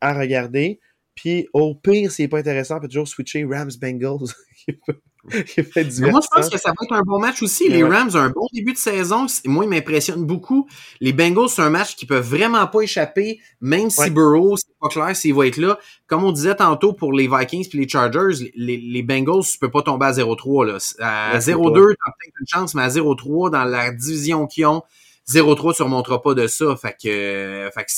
[0.02, 0.80] à regarder.
[1.14, 4.34] Puis, au pire, s'il n'est pas intéressant, on peut toujours switcher Rams-Bengals.
[5.32, 7.68] moi, je pense que ça va être un bon match aussi.
[7.68, 9.26] les Rams ont un bon début de saison.
[9.46, 10.68] Moi, ils m'impressionnent beaucoup.
[11.02, 14.90] Les Bengals, c'est un match qui peut vraiment pas échapper, même si Burrow, c'est pas
[14.90, 15.80] clair s'il va être là.
[16.08, 19.72] Comme on disait tantôt pour les Vikings puis les Chargers, les, les Bengals, tu peux
[19.72, 20.96] pas tomber à 0-3.
[21.00, 24.84] À 0-2, t'as peut-être une chance, mais à 0-3, dans la division qu'ils ont,
[25.28, 26.76] 0-3, tu remonteras pas de ça.
[26.76, 27.92] Fait que, fait que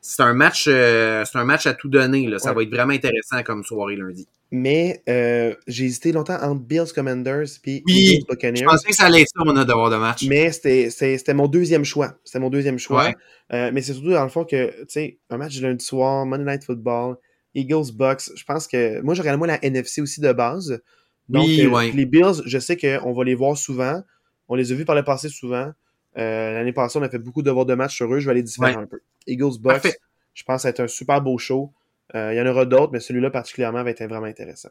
[0.00, 2.26] c'est un match, euh, c'est un match à tout donner.
[2.26, 2.38] Là.
[2.38, 4.26] Ça va être vraiment intéressant comme soirée lundi.
[4.52, 8.60] Mais euh, j'ai hésité longtemps entre Bills Commanders puis oui, Buccaneers.
[8.60, 10.26] Je pensais que ça allait être ça mon devoir de match.
[10.26, 12.16] Mais c'était mon deuxième choix.
[12.24, 13.12] C'était mon deuxième choix.
[13.52, 16.26] Euh, mais c'est surtout dans le fond que, tu sais, un match de lundi soir,
[16.26, 17.16] Monday Night Football,
[17.54, 19.00] Eagles Bucks, je pense que.
[19.02, 20.80] Moi, je regarde moi la NFC aussi de base.
[21.28, 24.02] Donc, euh, les Bills, je sais qu'on va les voir souvent.
[24.48, 25.70] On les a vus par le passé souvent.
[26.16, 28.18] L'année passée, on a fait beaucoup de devoirs de match sur eux.
[28.18, 29.00] Je vais les différer un peu.
[29.28, 29.96] Eagles Bucks,
[30.34, 31.72] je pense être un super beau show.
[32.14, 34.70] Euh, il y en aura d'autres, mais celui-là particulièrement va être vraiment intéressant.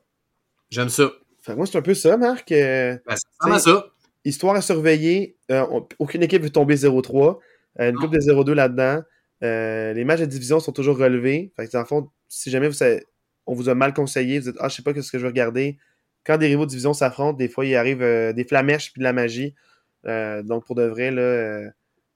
[0.69, 1.11] J'aime ça.
[1.55, 2.51] moi, c'est un peu ça, Marc.
[2.51, 3.85] Euh, ben, ça.
[4.25, 5.37] Histoire à surveiller.
[5.51, 5.65] Euh,
[5.99, 7.39] aucune équipe veut tomber 0-3.
[7.79, 9.01] une coupe de 0-2 là-dedans.
[9.41, 11.51] les matchs de division sont toujours relevés.
[11.55, 12.83] Fait que, fond, si jamais vous
[13.45, 15.29] on vous a mal conseillé, vous dites Ah, je sais pas ce que je vais
[15.29, 15.77] regarder.
[16.25, 19.13] Quand des rivaux de division s'affrontent, des fois, il arrive des flamèches puis de la
[19.13, 19.55] magie.
[20.05, 21.71] donc, pour de vrai, là,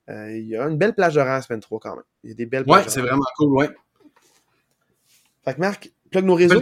[0.10, 2.04] il y a une belle plage horaire la semaine 3 quand même.
[2.24, 3.70] Il y a des belles Ouais, c'est vraiment cool, ouais.
[5.46, 6.56] Fait que Marc, plug nos réseaux.
[6.56, 6.62] Le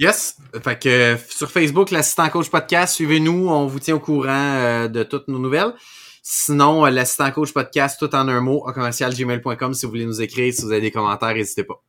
[0.00, 0.38] Yes.
[0.64, 4.88] Fait que euh, sur Facebook, l'assistant coach podcast, suivez-nous, on vous tient au courant euh,
[4.88, 5.74] de toutes nos nouvelles.
[6.22, 10.22] Sinon, euh, l'assistant coach podcast, tout en un mot, à commercialgmail.com si vous voulez nous
[10.22, 11.82] écrire, si vous avez des commentaires, n'hésitez pas.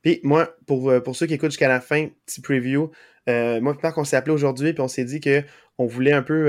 [0.00, 2.90] Puis moi, pour, pour ceux qui écoutent jusqu'à la fin, petit preview.
[3.26, 5.42] moi Marc, on s'est appelé aujourd'hui, puis on s'est dit que
[5.76, 6.44] on voulait un peu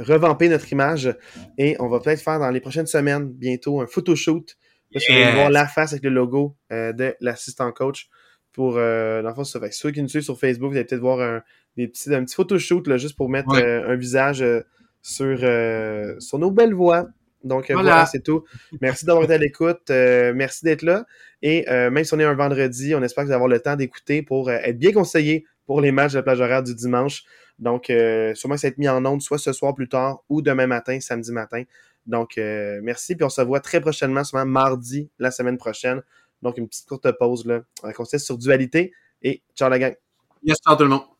[0.00, 1.14] revamper notre image
[1.56, 4.56] et on va peut-être faire dans les prochaines semaines, bientôt, un photoshoot.
[4.92, 8.08] Parce qu'on va voir la face avec le logo de l'assistant coach
[8.52, 9.60] pour euh, dans ça.
[9.60, 11.42] Fait ceux qui nous suivent sur Facebook, vous allez peut-être voir un,
[11.76, 14.60] des petits, un petit photoshoot là, juste pour mettre euh, un visage euh,
[15.00, 17.08] sur, euh, sur nos belles voix.
[17.44, 18.44] Donc voilà, c'est tout.
[18.80, 19.90] Merci d'avoir été à l'écoute.
[19.90, 21.06] merci d'être là.
[21.42, 23.74] Et même si on est un vendredi, on espère que vous allez avoir le temps
[23.74, 27.24] d'écouter pour être bien conseillé pour les matchs de la plage horaire du dimanche.
[27.58, 30.40] Donc, sûrement que ça va être mis en onde soit ce soir plus tard ou
[30.40, 31.64] demain matin, samedi matin.
[32.06, 33.16] Donc, merci.
[33.16, 36.00] Puis on se voit très prochainement, sûrement mardi la semaine prochaine.
[36.42, 37.62] Donc, une petite courte pause là.
[37.82, 39.96] On va sur dualité et ciao la gang.
[40.42, 41.11] Yes, ciao tout le monde.